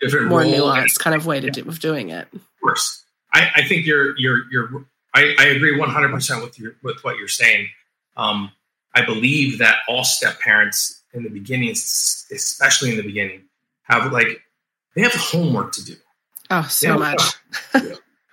Different 0.00 0.28
more 0.28 0.42
nuanced 0.42 0.98
kind 0.98 1.14
of 1.14 1.26
way 1.26 1.40
to 1.40 1.50
do, 1.50 1.68
of 1.68 1.78
doing 1.80 2.08
it. 2.08 2.26
Of 2.32 2.40
course, 2.62 3.04
I, 3.34 3.50
I 3.56 3.62
think 3.68 3.84
you're 3.84 4.16
you're 4.16 4.50
you're. 4.50 4.86
I, 5.14 5.34
I 5.38 5.44
agree 5.46 5.78
100 5.78 6.10
percent 6.10 6.42
with 6.42 6.58
your 6.58 6.76
with 6.82 7.04
what 7.04 7.18
you're 7.18 7.28
saying. 7.28 7.68
Um, 8.16 8.50
I 8.94 9.04
believe 9.04 9.58
that 9.58 9.80
all 9.88 10.04
step 10.04 10.40
parents 10.40 11.02
in 11.12 11.22
the 11.22 11.28
beginning, 11.28 11.70
especially 11.72 12.92
in 12.92 12.96
the 12.96 13.02
beginning, 13.02 13.42
have 13.82 14.10
like 14.10 14.40
they 14.94 15.02
have 15.02 15.12
homework 15.12 15.72
to 15.72 15.84
do. 15.84 15.96
Oh, 16.50 16.62
so 16.62 16.98
much. 16.98 17.20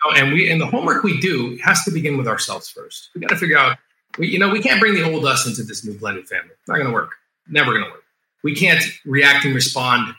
Oh, 0.06 0.14
and 0.16 0.32
we 0.32 0.50
and 0.50 0.62
the 0.62 0.68
homework 0.68 1.04
we 1.04 1.20
do 1.20 1.58
has 1.64 1.84
to 1.84 1.92
begin 1.92 2.18
with 2.18 2.28
ourselves 2.28 2.70
first. 2.70 3.10
We 3.16 3.22
got 3.22 3.30
to 3.30 3.36
figure 3.36 3.58
out 3.58 3.78
We, 4.18 4.28
you 4.28 4.40
know, 4.40 4.50
we 4.50 4.62
can't 4.62 4.80
bring 4.80 4.94
the 4.94 5.04
old 5.04 5.26
us 5.26 5.48
into 5.48 5.64
this 5.64 5.86
new 5.86 5.98
blended 5.98 6.28
family. 6.28 6.52
Not 6.68 6.76
going 6.76 6.88
to 6.88 6.94
work. 6.94 7.12
Never 7.48 7.72
going 7.72 7.86
to 7.86 7.92
work. 7.92 8.04
We 8.48 8.56
can't 8.56 8.82
react 9.06 9.44
and 9.46 9.54
respond 9.54 10.16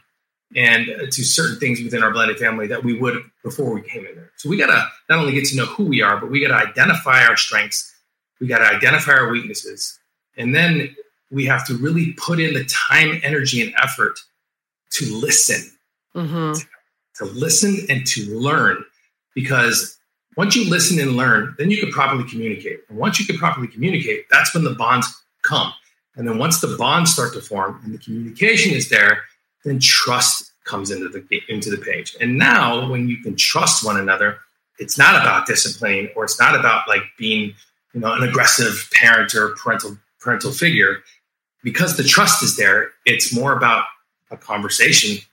and 0.55 0.83
uh, 0.91 1.07
to 1.17 1.23
certain 1.25 1.59
things 1.59 1.81
within 1.83 2.03
our 2.03 2.11
blended 2.11 2.38
family 2.38 2.67
that 2.67 2.85
we 2.85 2.93
would 3.01 3.17
before 3.43 3.73
we 3.73 3.81
came 3.81 4.05
in 4.05 4.14
there. 4.17 4.31
So 4.37 4.51
we 4.51 4.59
got 4.59 4.67
to 4.67 4.81
not 5.09 5.19
only 5.21 5.33
get 5.33 5.47
to 5.47 5.57
know 5.57 5.64
who 5.64 5.85
we 5.85 6.03
are, 6.03 6.19
but 6.21 6.31
we 6.31 6.38
got 6.47 6.49
to 6.49 6.69
identify 6.69 7.25
our 7.25 7.38
strengths. 7.38 7.91
We 8.38 8.47
got 8.47 8.59
to 8.59 8.67
identify 8.77 9.12
our 9.12 9.31
weaknesses, 9.31 9.99
and 10.37 10.55
then 10.55 10.95
we 11.31 11.47
have 11.47 11.67
to 11.69 11.75
really 11.87 12.12
put 12.27 12.38
in 12.38 12.53
the 12.53 12.64
time, 12.91 13.19
energy, 13.23 13.62
and 13.62 13.73
effort 13.83 14.17
to 14.97 15.05
listen, 15.27 15.62
Mm-hmm. 16.14 16.53
to 17.19 17.25
listen 17.33 17.87
and 17.88 18.07
to 18.09 18.21
learn. 18.38 18.85
Because 19.35 19.99
once 20.37 20.55
you 20.55 20.69
listen 20.69 20.99
and 21.01 21.12
learn, 21.17 21.55
then 21.59 21.71
you 21.71 21.79
can 21.79 21.91
properly 21.91 22.25
communicate. 22.29 22.81
And 22.88 22.99
once 22.99 23.19
you 23.19 23.27
can 23.27 23.38
properly 23.38 23.69
communicate, 23.69 24.27
that's 24.31 24.53
when 24.55 24.64
the 24.64 24.75
bonds 24.75 25.07
come. 25.43 25.73
And 26.19 26.29
then 26.29 26.37
once 26.37 26.61
the 26.61 26.77
bonds 26.77 27.13
start 27.13 27.33
to 27.35 27.41
form 27.41 27.81
and 27.85 27.95
the 27.95 27.99
communication 27.99 28.75
is 28.75 28.91
there, 28.91 29.23
then 29.65 29.79
trust 29.79 30.53
comes 30.65 30.91
into 30.91 31.09
the 31.09 31.25
into 31.49 31.71
the 31.71 31.79
page. 31.79 32.17
And 32.21 32.37
now 32.37 32.91
when 32.91 33.09
you 33.09 33.19
can 33.19 33.37
trust 33.37 33.85
one 33.85 33.99
another, 33.99 34.39
it's 34.79 34.99
not 34.99 35.15
about 35.15 35.47
disciplining 35.47 36.11
or 36.15 36.25
it's 36.25 36.39
not 36.39 36.55
about 36.59 36.87
like 36.89 37.03
being, 37.17 37.55
you 37.95 38.01
know, 38.01 38.13
an 38.13 38.23
aggressive 38.23 38.91
parent 38.93 39.35
or 39.35 39.55
parental 39.55 39.97
parental 40.21 40.53
figure. 40.53 40.99
Because 41.63 41.97
the 41.97 42.05
trust 42.05 42.43
is 42.43 42.57
there, 42.57 42.91
it's 43.07 43.35
more 43.35 43.57
about 43.57 43.85
a 44.31 44.37
conversation 44.37 45.25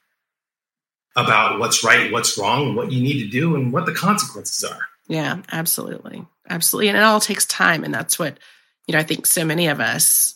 about 1.15 1.59
what's 1.59 1.83
right, 1.83 2.11
what's 2.11 2.37
wrong, 2.37 2.75
what 2.75 2.91
you 2.91 3.01
need 3.01 3.23
to 3.23 3.29
do, 3.29 3.55
and 3.55 3.71
what 3.71 3.85
the 3.85 3.93
consequences 3.93 4.63
are. 4.63 4.79
Yeah, 5.07 5.41
absolutely. 5.51 6.25
Absolutely. 6.49 6.89
And 6.89 6.97
it 6.97 7.03
all 7.03 7.19
takes 7.19 7.45
time. 7.45 7.83
And 7.83 7.93
that's 7.93 8.19
what, 8.19 8.39
you 8.87 8.93
know, 8.93 8.99
I 8.99 9.03
think 9.03 9.25
so 9.25 9.45
many 9.45 9.67
of 9.67 9.79
us, 9.79 10.35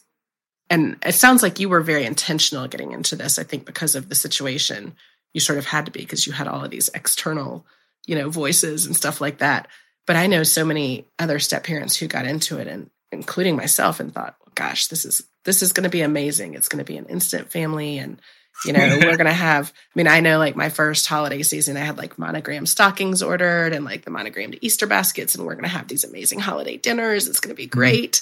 and 0.70 0.98
it 1.06 1.16
sounds 1.16 1.42
like 1.42 1.60
you 1.60 1.70
were 1.70 1.82
very 1.82 2.06
intentional 2.06 2.68
getting 2.68 2.92
into 2.92 3.16
this, 3.16 3.40
I 3.40 3.44
think, 3.44 3.66
because 3.66 3.96
of 3.96 4.10
the 4.10 4.16
situation. 4.16 4.96
You 5.34 5.42
sort 5.42 5.60
of 5.60 5.66
had 5.66 5.86
to 5.86 5.92
be 5.92 6.00
because 6.00 6.26
you 6.26 6.34
had 6.34 6.48
all 6.48 6.64
of 6.64 6.72
these 6.72 6.90
external, 6.94 7.66
you 8.06 8.16
know, 8.16 8.30
voices 8.30 8.86
and 8.86 8.96
stuff 8.96 9.22
like 9.22 9.40
that. 9.40 9.68
But 10.08 10.16
I 10.16 10.28
know 10.28 10.44
so 10.44 10.66
many 10.66 11.06
other 11.20 11.40
step 11.40 11.64
parents 11.64 11.96
who 11.96 12.08
got 12.08 12.26
into 12.26 12.58
it 12.58 12.68
and 12.68 12.90
including 13.12 13.56
myself 13.56 14.00
and 14.00 14.14
thought, 14.14 14.36
oh, 14.48 14.52
gosh, 14.56 14.88
this 14.88 15.06
is 15.06 15.24
this 15.46 15.62
is 15.62 15.74
going 15.74 15.84
to 15.84 15.90
be 15.90 16.02
amazing. 16.02 16.54
It's 16.54 16.68
going 16.68 16.84
to 16.84 16.92
be 16.92 16.98
an 16.98 17.06
instant 17.06 17.52
family 17.52 17.98
and 17.98 18.20
you 18.66 18.74
know, 18.74 18.80
we're 18.80 19.18
going 19.18 19.20
to 19.26 19.32
have, 19.32 19.72
I 19.72 19.92
mean, 19.96 20.08
I 20.08 20.20
know 20.20 20.38
like 20.38 20.56
my 20.56 20.70
first 20.70 21.08
holiday 21.08 21.44
season, 21.44 21.78
I 21.78 21.82
had 21.82 21.98
like 21.98 22.20
monogram 22.20 22.66
stockings 22.66 23.24
ordered 23.24 23.74
and 23.74 23.86
like 23.86 24.04
the 24.04 24.12
monogrammed 24.12 24.58
Easter 24.62 24.88
baskets, 24.88 25.36
and 25.36 25.46
we're 25.46 25.54
going 25.54 25.64
to 25.64 25.70
have 25.70 25.88
these 25.88 26.04
amazing 26.04 26.40
holiday 26.40 26.78
dinners. 26.78 27.28
It's 27.28 27.40
going 27.40 27.56
to 27.56 27.58
be 27.58 27.68
mm-hmm. 27.68 27.80
great. 27.80 28.22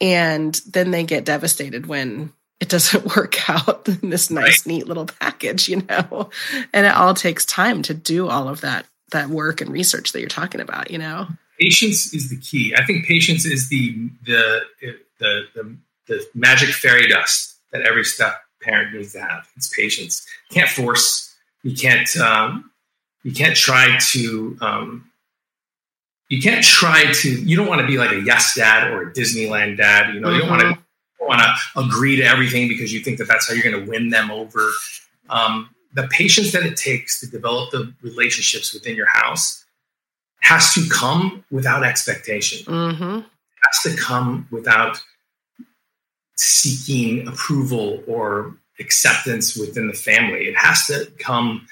And 0.00 0.54
then 0.66 0.90
they 0.90 1.04
get 1.04 1.24
devastated 1.24 1.86
when 1.86 2.32
it 2.60 2.68
doesn't 2.68 3.16
work 3.16 3.48
out 3.48 3.88
in 3.88 4.10
this 4.10 4.30
nice, 4.30 4.66
Right. 4.66 4.66
neat 4.66 4.86
little 4.86 5.06
package, 5.06 5.68
you 5.68 5.82
know, 5.88 6.30
and 6.72 6.86
it 6.86 6.94
all 6.94 7.14
takes 7.14 7.44
time 7.44 7.82
to 7.82 7.94
do 7.94 8.28
all 8.28 8.48
of 8.48 8.60
that, 8.62 8.86
that 9.12 9.28
work 9.28 9.60
and 9.60 9.70
research 9.70 10.12
that 10.12 10.20
you're 10.20 10.28
talking 10.28 10.60
about, 10.60 10.90
you 10.90 10.98
know? 10.98 11.28
patience 11.58 12.12
is 12.12 12.28
the 12.28 12.36
key. 12.36 12.74
I 12.76 12.84
think 12.84 13.06
patience 13.06 13.46
is 13.46 13.70
the 13.70 14.10
the 14.26 14.60
the 15.18 15.46
the, 15.54 15.78
the 16.06 16.26
magic 16.34 16.68
fairy 16.68 17.08
dust 17.08 17.56
that 17.72 17.80
every 17.80 18.04
step 18.04 18.34
parent 18.60 18.94
needs 18.94 19.12
to 19.14 19.20
have. 19.20 19.48
It's 19.56 19.74
patience. 19.74 20.26
You 20.50 20.54
can't 20.60 20.68
force. 20.68 21.34
You 21.62 21.74
can't. 21.74 22.14
Um, 22.18 22.70
you 23.22 23.32
can't 23.32 23.56
try 23.56 23.96
to. 24.10 24.58
Um, 24.60 25.05
you 26.28 26.40
can't 26.42 26.64
try 26.64 27.12
to. 27.12 27.28
You 27.28 27.56
don't 27.56 27.68
want 27.68 27.80
to 27.80 27.86
be 27.86 27.98
like 27.98 28.12
a 28.12 28.20
yes 28.20 28.54
dad 28.54 28.90
or 28.90 29.02
a 29.02 29.12
Disneyland 29.12 29.76
dad. 29.76 30.14
You 30.14 30.20
know, 30.20 30.30
you 30.30 30.40
don't 30.40 30.50
want 30.50 30.62
to 30.62 30.78
want 31.20 31.40
to 31.40 31.80
agree 31.80 32.16
to 32.16 32.22
everything 32.22 32.68
because 32.68 32.92
you 32.92 33.00
think 33.00 33.18
that 33.18 33.28
that's 33.28 33.48
how 33.48 33.54
you're 33.54 33.64
going 33.64 33.84
to 33.84 33.90
win 33.90 34.10
them 34.10 34.30
over. 34.30 34.70
Um, 35.28 35.70
the 35.94 36.06
patience 36.08 36.52
that 36.52 36.64
it 36.64 36.76
takes 36.76 37.20
to 37.20 37.26
develop 37.26 37.70
the 37.70 37.92
relationships 38.02 38.72
within 38.72 38.96
your 38.96 39.06
house 39.06 39.64
has 40.40 40.72
to 40.74 40.88
come 40.88 41.44
without 41.50 41.84
expectation. 41.84 42.64
Mm-hmm. 42.66 43.20
Has 43.20 43.82
to 43.82 44.00
come 44.00 44.46
without 44.50 45.00
seeking 46.36 47.26
approval 47.26 48.02
or 48.06 48.54
acceptance 48.78 49.56
within 49.56 49.88
the 49.88 49.94
family. 49.94 50.46
It 50.46 50.56
has 50.56 50.86
to 50.86 51.10
come 51.18 51.66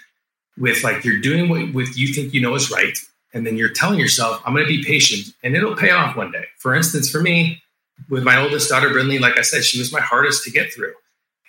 with 0.56 0.82
like 0.82 1.04
you're 1.04 1.20
doing 1.20 1.48
what 1.48 1.74
with 1.74 1.96
you 1.96 2.14
think 2.14 2.32
you 2.32 2.40
know 2.40 2.54
is 2.54 2.70
right, 2.70 2.96
and 3.34 3.44
then 3.44 3.56
you're 3.56 3.68
telling 3.68 3.98
yourself, 3.98 4.40
"I'm 4.46 4.54
going 4.54 4.64
to 4.64 4.68
be 4.68 4.84
patient, 4.84 5.34
and 5.42 5.54
it'll 5.54 5.76
pay 5.76 5.90
off 5.90 6.16
one 6.16 6.30
day." 6.30 6.46
For 6.58 6.74
instance, 6.74 7.10
for 7.10 7.20
me, 7.20 7.62
with 8.08 8.22
my 8.22 8.38
oldest 8.38 8.70
daughter, 8.70 8.88
Brinley, 8.88 9.20
like 9.20 9.36
I 9.36 9.42
said, 9.42 9.64
she 9.64 9.78
was 9.78 9.92
my 9.92 10.00
hardest 10.00 10.44
to 10.44 10.50
get 10.50 10.72
through, 10.72 10.94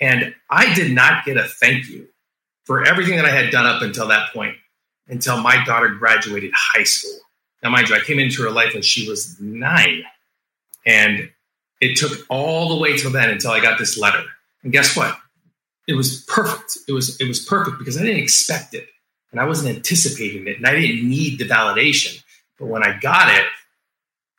and 0.02 0.36
I 0.50 0.74
did 0.74 0.92
not 0.92 1.24
get 1.24 1.38
a 1.38 1.44
thank 1.44 1.88
you 1.88 2.08
for 2.66 2.84
everything 2.86 3.16
that 3.18 3.26
I 3.26 3.30
had 3.30 3.52
done 3.52 3.66
up 3.66 3.82
until 3.82 4.08
that 4.08 4.34
point, 4.34 4.56
until 5.08 5.40
my 5.40 5.64
daughter 5.64 5.90
graduated 5.90 6.52
high 6.54 6.84
school. 6.84 7.20
Now, 7.64 7.70
mind 7.70 7.90
you, 7.90 7.96
I 7.96 8.00
came 8.00 8.20
into 8.20 8.42
her 8.44 8.52
life 8.52 8.74
when 8.74 8.84
she 8.84 9.08
was 9.08 9.40
nine, 9.40 10.04
and 10.86 11.30
it 11.80 11.96
took 11.96 12.26
all 12.30 12.70
the 12.70 12.82
way 12.82 12.98
till 12.98 13.12
then 13.12 13.30
until 13.30 13.52
I 13.52 13.62
got 13.62 13.78
this 13.78 13.98
letter. 13.98 14.24
And 14.64 14.74
guess 14.74 14.98
what? 14.98 15.18
It 15.88 15.94
was 15.94 16.24
perfect. 16.28 16.80
It 16.88 16.94
was 16.94 17.20
it 17.22 17.28
was 17.28 17.40
perfect 17.46 17.78
because 17.78 17.98
I 17.98 18.02
didn't 18.02 18.24
expect 18.24 18.74
it 18.74 18.90
and 19.36 19.42
I 19.42 19.46
wasn't 19.46 19.76
anticipating 19.76 20.48
it 20.48 20.56
and 20.56 20.66
I 20.66 20.80
didn't 20.80 21.10
need 21.10 21.40
the 21.40 21.44
validation. 21.44 22.24
But 22.58 22.68
when 22.68 22.84
I 22.84 22.98
got 23.02 23.36
it, 23.36 23.46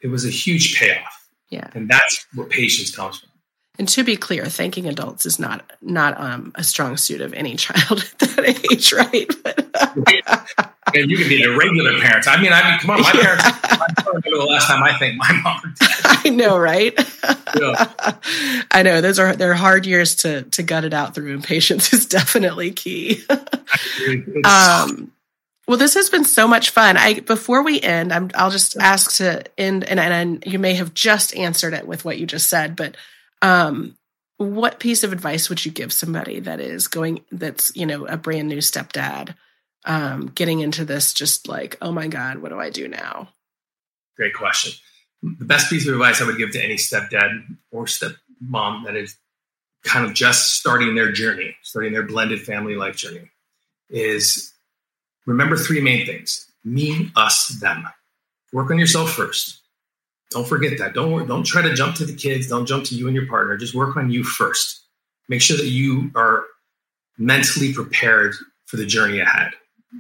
it 0.00 0.06
was 0.06 0.24
a 0.24 0.30
huge 0.30 0.80
payoff. 0.80 1.28
Yeah. 1.50 1.68
And 1.74 1.86
that's 1.86 2.24
where 2.34 2.46
patience 2.46 2.96
comes 2.96 3.18
from. 3.18 3.25
And 3.78 3.88
to 3.88 4.04
be 4.04 4.16
clear, 4.16 4.46
thanking 4.46 4.86
adults 4.86 5.26
is 5.26 5.38
not 5.38 5.70
not 5.82 6.18
um, 6.20 6.52
a 6.54 6.64
strong 6.64 6.96
suit 6.96 7.20
of 7.20 7.32
any 7.34 7.56
child 7.56 8.04
at 8.12 8.18
that 8.20 8.66
age, 8.72 8.92
right? 8.92 9.30
But, 9.42 9.66
And 10.94 11.10
you 11.10 11.18
can 11.18 11.28
be 11.28 11.42
a 11.42 11.56
regular 11.56 11.98
parent. 12.00 12.28
I 12.28 12.40
mean, 12.40 12.52
I 12.52 12.70
mean, 12.70 12.78
come 12.78 12.90
on, 12.90 13.02
my 13.02 13.10
parents. 13.10 13.44
I 13.44 14.04
remember 14.06 14.30
the 14.30 14.46
last 14.48 14.68
time 14.68 14.82
I 14.82 14.96
thanked 14.98 15.18
my 15.18 15.32
mom. 15.42 15.74
I 16.04 16.30
know, 16.30 16.56
right? 16.56 16.94
Yeah. 17.58 17.92
I 18.70 18.82
know 18.82 19.00
those 19.00 19.18
are 19.18 19.34
they're 19.34 19.54
hard 19.54 19.84
years 19.84 20.14
to 20.16 20.42
to 20.42 20.62
gut 20.62 20.84
it 20.84 20.94
out 20.94 21.14
through, 21.14 21.32
and 21.32 21.44
patience 21.44 21.92
is 21.92 22.06
definitely 22.06 22.70
key. 22.70 23.22
Um, 24.44 25.12
well, 25.66 25.76
this 25.76 25.94
has 25.94 26.08
been 26.10 26.24
so 26.24 26.46
much 26.46 26.70
fun. 26.70 26.96
I 26.96 27.20
before 27.20 27.62
we 27.62 27.80
end, 27.80 28.12
I'm, 28.12 28.30
I'll 28.34 28.50
just 28.50 28.76
ask 28.76 29.16
to 29.16 29.42
end, 29.58 29.84
and, 29.84 29.98
and 29.98 30.44
you 30.46 30.58
may 30.58 30.74
have 30.74 30.94
just 30.94 31.34
answered 31.36 31.74
it 31.74 31.86
with 31.86 32.04
what 32.04 32.18
you 32.18 32.26
just 32.26 32.48
said, 32.48 32.76
but 32.76 32.96
um, 33.46 33.96
what 34.38 34.80
piece 34.80 35.04
of 35.04 35.12
advice 35.12 35.48
would 35.48 35.64
you 35.64 35.70
give 35.70 35.92
somebody 35.92 36.40
that 36.40 36.60
is 36.60 36.88
going 36.88 37.24
that's 37.30 37.74
you 37.76 37.86
know 37.86 38.04
a 38.06 38.16
brand 38.16 38.48
new 38.48 38.58
stepdad, 38.58 39.34
um, 39.84 40.26
getting 40.34 40.60
into 40.60 40.84
this 40.84 41.12
just 41.12 41.48
like 41.48 41.78
oh 41.80 41.92
my 41.92 42.08
god, 42.08 42.38
what 42.38 42.50
do 42.50 42.58
I 42.58 42.70
do 42.70 42.88
now? 42.88 43.28
Great 44.16 44.34
question. 44.34 44.72
The 45.22 45.44
best 45.44 45.70
piece 45.70 45.86
of 45.86 45.94
advice 45.94 46.20
I 46.20 46.26
would 46.26 46.38
give 46.38 46.50
to 46.52 46.62
any 46.62 46.74
stepdad 46.74 47.44
or 47.70 47.84
stepmom 47.84 48.84
that 48.84 48.96
is 48.96 49.16
kind 49.84 50.04
of 50.04 50.12
just 50.12 50.54
starting 50.54 50.94
their 50.94 51.12
journey, 51.12 51.54
starting 51.62 51.92
their 51.92 52.02
blended 52.02 52.42
family 52.42 52.74
life 52.74 52.96
journey, 52.96 53.30
is 53.88 54.52
remember 55.24 55.56
three 55.56 55.80
main 55.80 56.04
things 56.04 56.50
me, 56.64 57.12
us, 57.14 57.46
them. 57.60 57.84
Work 58.52 58.72
on 58.72 58.78
yourself 58.78 59.12
first. 59.12 59.62
Don't 60.30 60.46
forget 60.46 60.78
that. 60.78 60.94
Don't 60.94 61.26
don't 61.26 61.44
try 61.44 61.62
to 61.62 61.74
jump 61.74 61.96
to 61.96 62.04
the 62.04 62.14
kids. 62.14 62.48
Don't 62.48 62.66
jump 62.66 62.84
to 62.86 62.94
you 62.94 63.06
and 63.06 63.14
your 63.14 63.26
partner. 63.26 63.56
Just 63.56 63.74
work 63.74 63.96
on 63.96 64.10
you 64.10 64.24
first. 64.24 64.84
Make 65.28 65.42
sure 65.42 65.56
that 65.56 65.66
you 65.66 66.10
are 66.14 66.44
mentally 67.18 67.72
prepared 67.72 68.34
for 68.66 68.76
the 68.76 68.86
journey 68.86 69.20
ahead. 69.20 69.52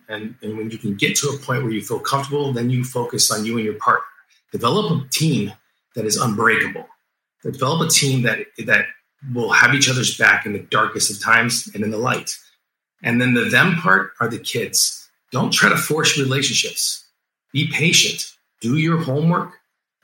And, 0.08 0.34
and 0.42 0.58
when 0.58 0.70
you 0.70 0.78
can 0.78 0.94
get 0.94 1.16
to 1.16 1.28
a 1.28 1.38
point 1.38 1.62
where 1.62 1.72
you 1.72 1.80
feel 1.80 2.00
comfortable, 2.00 2.52
then 2.52 2.70
you 2.70 2.84
focus 2.84 3.30
on 3.30 3.46
you 3.46 3.56
and 3.56 3.64
your 3.64 3.74
partner. 3.74 4.04
Develop 4.52 4.90
a 4.90 5.08
team 5.08 5.52
that 5.94 6.04
is 6.04 6.16
unbreakable. 6.16 6.86
Develop 7.42 7.86
a 7.86 7.90
team 7.90 8.22
that 8.22 8.40
that 8.66 8.86
will 9.32 9.50
have 9.50 9.74
each 9.74 9.88
other's 9.88 10.16
back 10.16 10.46
in 10.46 10.52
the 10.52 10.60
darkest 10.60 11.10
of 11.10 11.22
times 11.22 11.68
and 11.74 11.82
in 11.82 11.90
the 11.90 11.96
light. 11.96 12.36
And 13.02 13.20
then 13.20 13.34
the 13.34 13.44
them 13.44 13.76
part 13.76 14.12
are 14.20 14.28
the 14.28 14.38
kids. 14.38 15.08
Don't 15.32 15.52
try 15.52 15.68
to 15.68 15.76
force 15.76 16.18
relationships. 16.18 17.04
Be 17.52 17.68
patient. 17.68 18.32
Do 18.60 18.76
your 18.76 18.98
homework. 18.98 19.52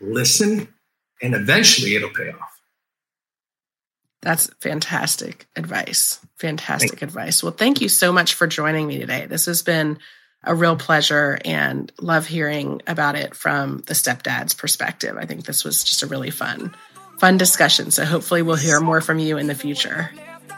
Listen, 0.02 0.68
and 1.22 1.34
eventually 1.34 1.94
it'll 1.94 2.10
pay 2.10 2.30
off. 2.30 2.60
That's 4.20 4.50
fantastic 4.60 5.46
advice. 5.56 6.20
Fantastic 6.38 7.02
advice. 7.02 7.42
Well, 7.42 7.52
thank 7.52 7.80
you 7.80 7.88
so 7.88 8.12
much 8.12 8.34
for 8.34 8.46
joining 8.46 8.86
me 8.86 8.98
today. 8.98 9.26
This 9.26 9.46
has 9.46 9.62
been 9.62 9.98
a 10.44 10.54
real 10.54 10.76
pleasure 10.76 11.38
and 11.44 11.90
love 12.00 12.26
hearing 12.26 12.82
about 12.86 13.14
it 13.14 13.34
from 13.34 13.78
the 13.86 13.94
stepdad's 13.94 14.54
perspective. 14.54 15.16
I 15.16 15.24
think 15.24 15.44
this 15.44 15.64
was 15.64 15.82
just 15.84 16.02
a 16.02 16.06
really 16.06 16.30
fun, 16.30 16.74
fun 17.18 17.36
discussion. 17.36 17.90
So 17.90 18.04
hopefully 18.04 18.42
we'll 18.42 18.56
hear 18.56 18.80
more 18.80 19.00
from 19.00 19.18
you 19.18 19.38
in 19.38 19.46
the 19.46 19.54
future. 19.54 20.10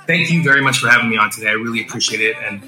Thank 0.07 0.31
you 0.31 0.43
very 0.43 0.61
much 0.61 0.79
for 0.79 0.89
having 0.89 1.09
me 1.09 1.17
on 1.17 1.31
today. 1.31 1.49
I 1.49 1.53
really 1.53 1.83
appreciate 1.83 2.21
it. 2.21 2.37
And 2.37 2.63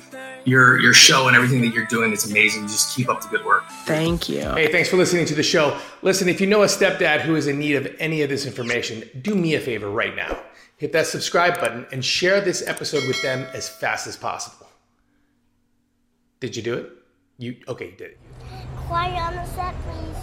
your 0.46 0.80
your 0.80 0.94
show 0.94 1.26
and 1.26 1.37
everything 1.37 1.61
that 1.62 1.74
you're 1.74 1.87
doing 1.87 2.12
is 2.12 2.30
amazing. 2.30 2.62
Just 2.68 2.96
keep 2.96 3.09
up 3.09 3.20
the 3.20 3.28
good 3.28 3.44
work. 3.44 3.64
Thank 3.85 4.28
you. 4.28 4.40
Hey, 4.40 4.70
thanks 4.70 4.88
for 4.88 4.96
listening 4.96 5.26
to 5.26 5.35
the 5.35 5.42
show. 5.42 5.78
Listen, 6.02 6.28
if 6.28 6.40
you 6.40 6.46
know 6.46 6.62
a 6.62 6.66
stepdad 6.66 7.20
who 7.20 7.35
is 7.35 7.46
in 7.46 7.59
need 7.59 7.74
of 7.74 7.88
any 7.98 8.22
of 8.22 8.30
this 8.30 8.46
information, 8.46 9.09
do 9.20 9.35
me 9.35 9.54
a 9.54 9.61
favor 9.61 9.90
right 9.90 10.14
now. 10.14 10.38
Hit 10.76 10.92
that 10.92 11.06
subscribe 11.06 11.59
button 11.59 11.87
and 11.90 12.04
share 12.04 12.40
this 12.40 12.66
episode 12.66 13.06
with 13.09 13.20
them 13.22 13.46
as 13.54 13.68
fast 13.68 14.06
as 14.06 14.16
possible. 14.16 14.68
Did 16.38 16.54
you 16.54 16.62
do 16.62 16.74
it? 16.74 16.92
You 17.38 17.56
okay, 17.68 17.87
you 17.87 17.96
did 17.96 18.12
it. 18.12 18.18
Quiet 18.87 19.18
on 19.18 19.35
the 19.35 19.44
set, 19.46 19.74
please. 19.82 20.16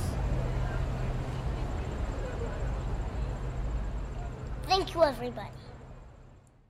Thank 4.67 4.93
you, 4.93 5.03
everybody. 5.03 5.49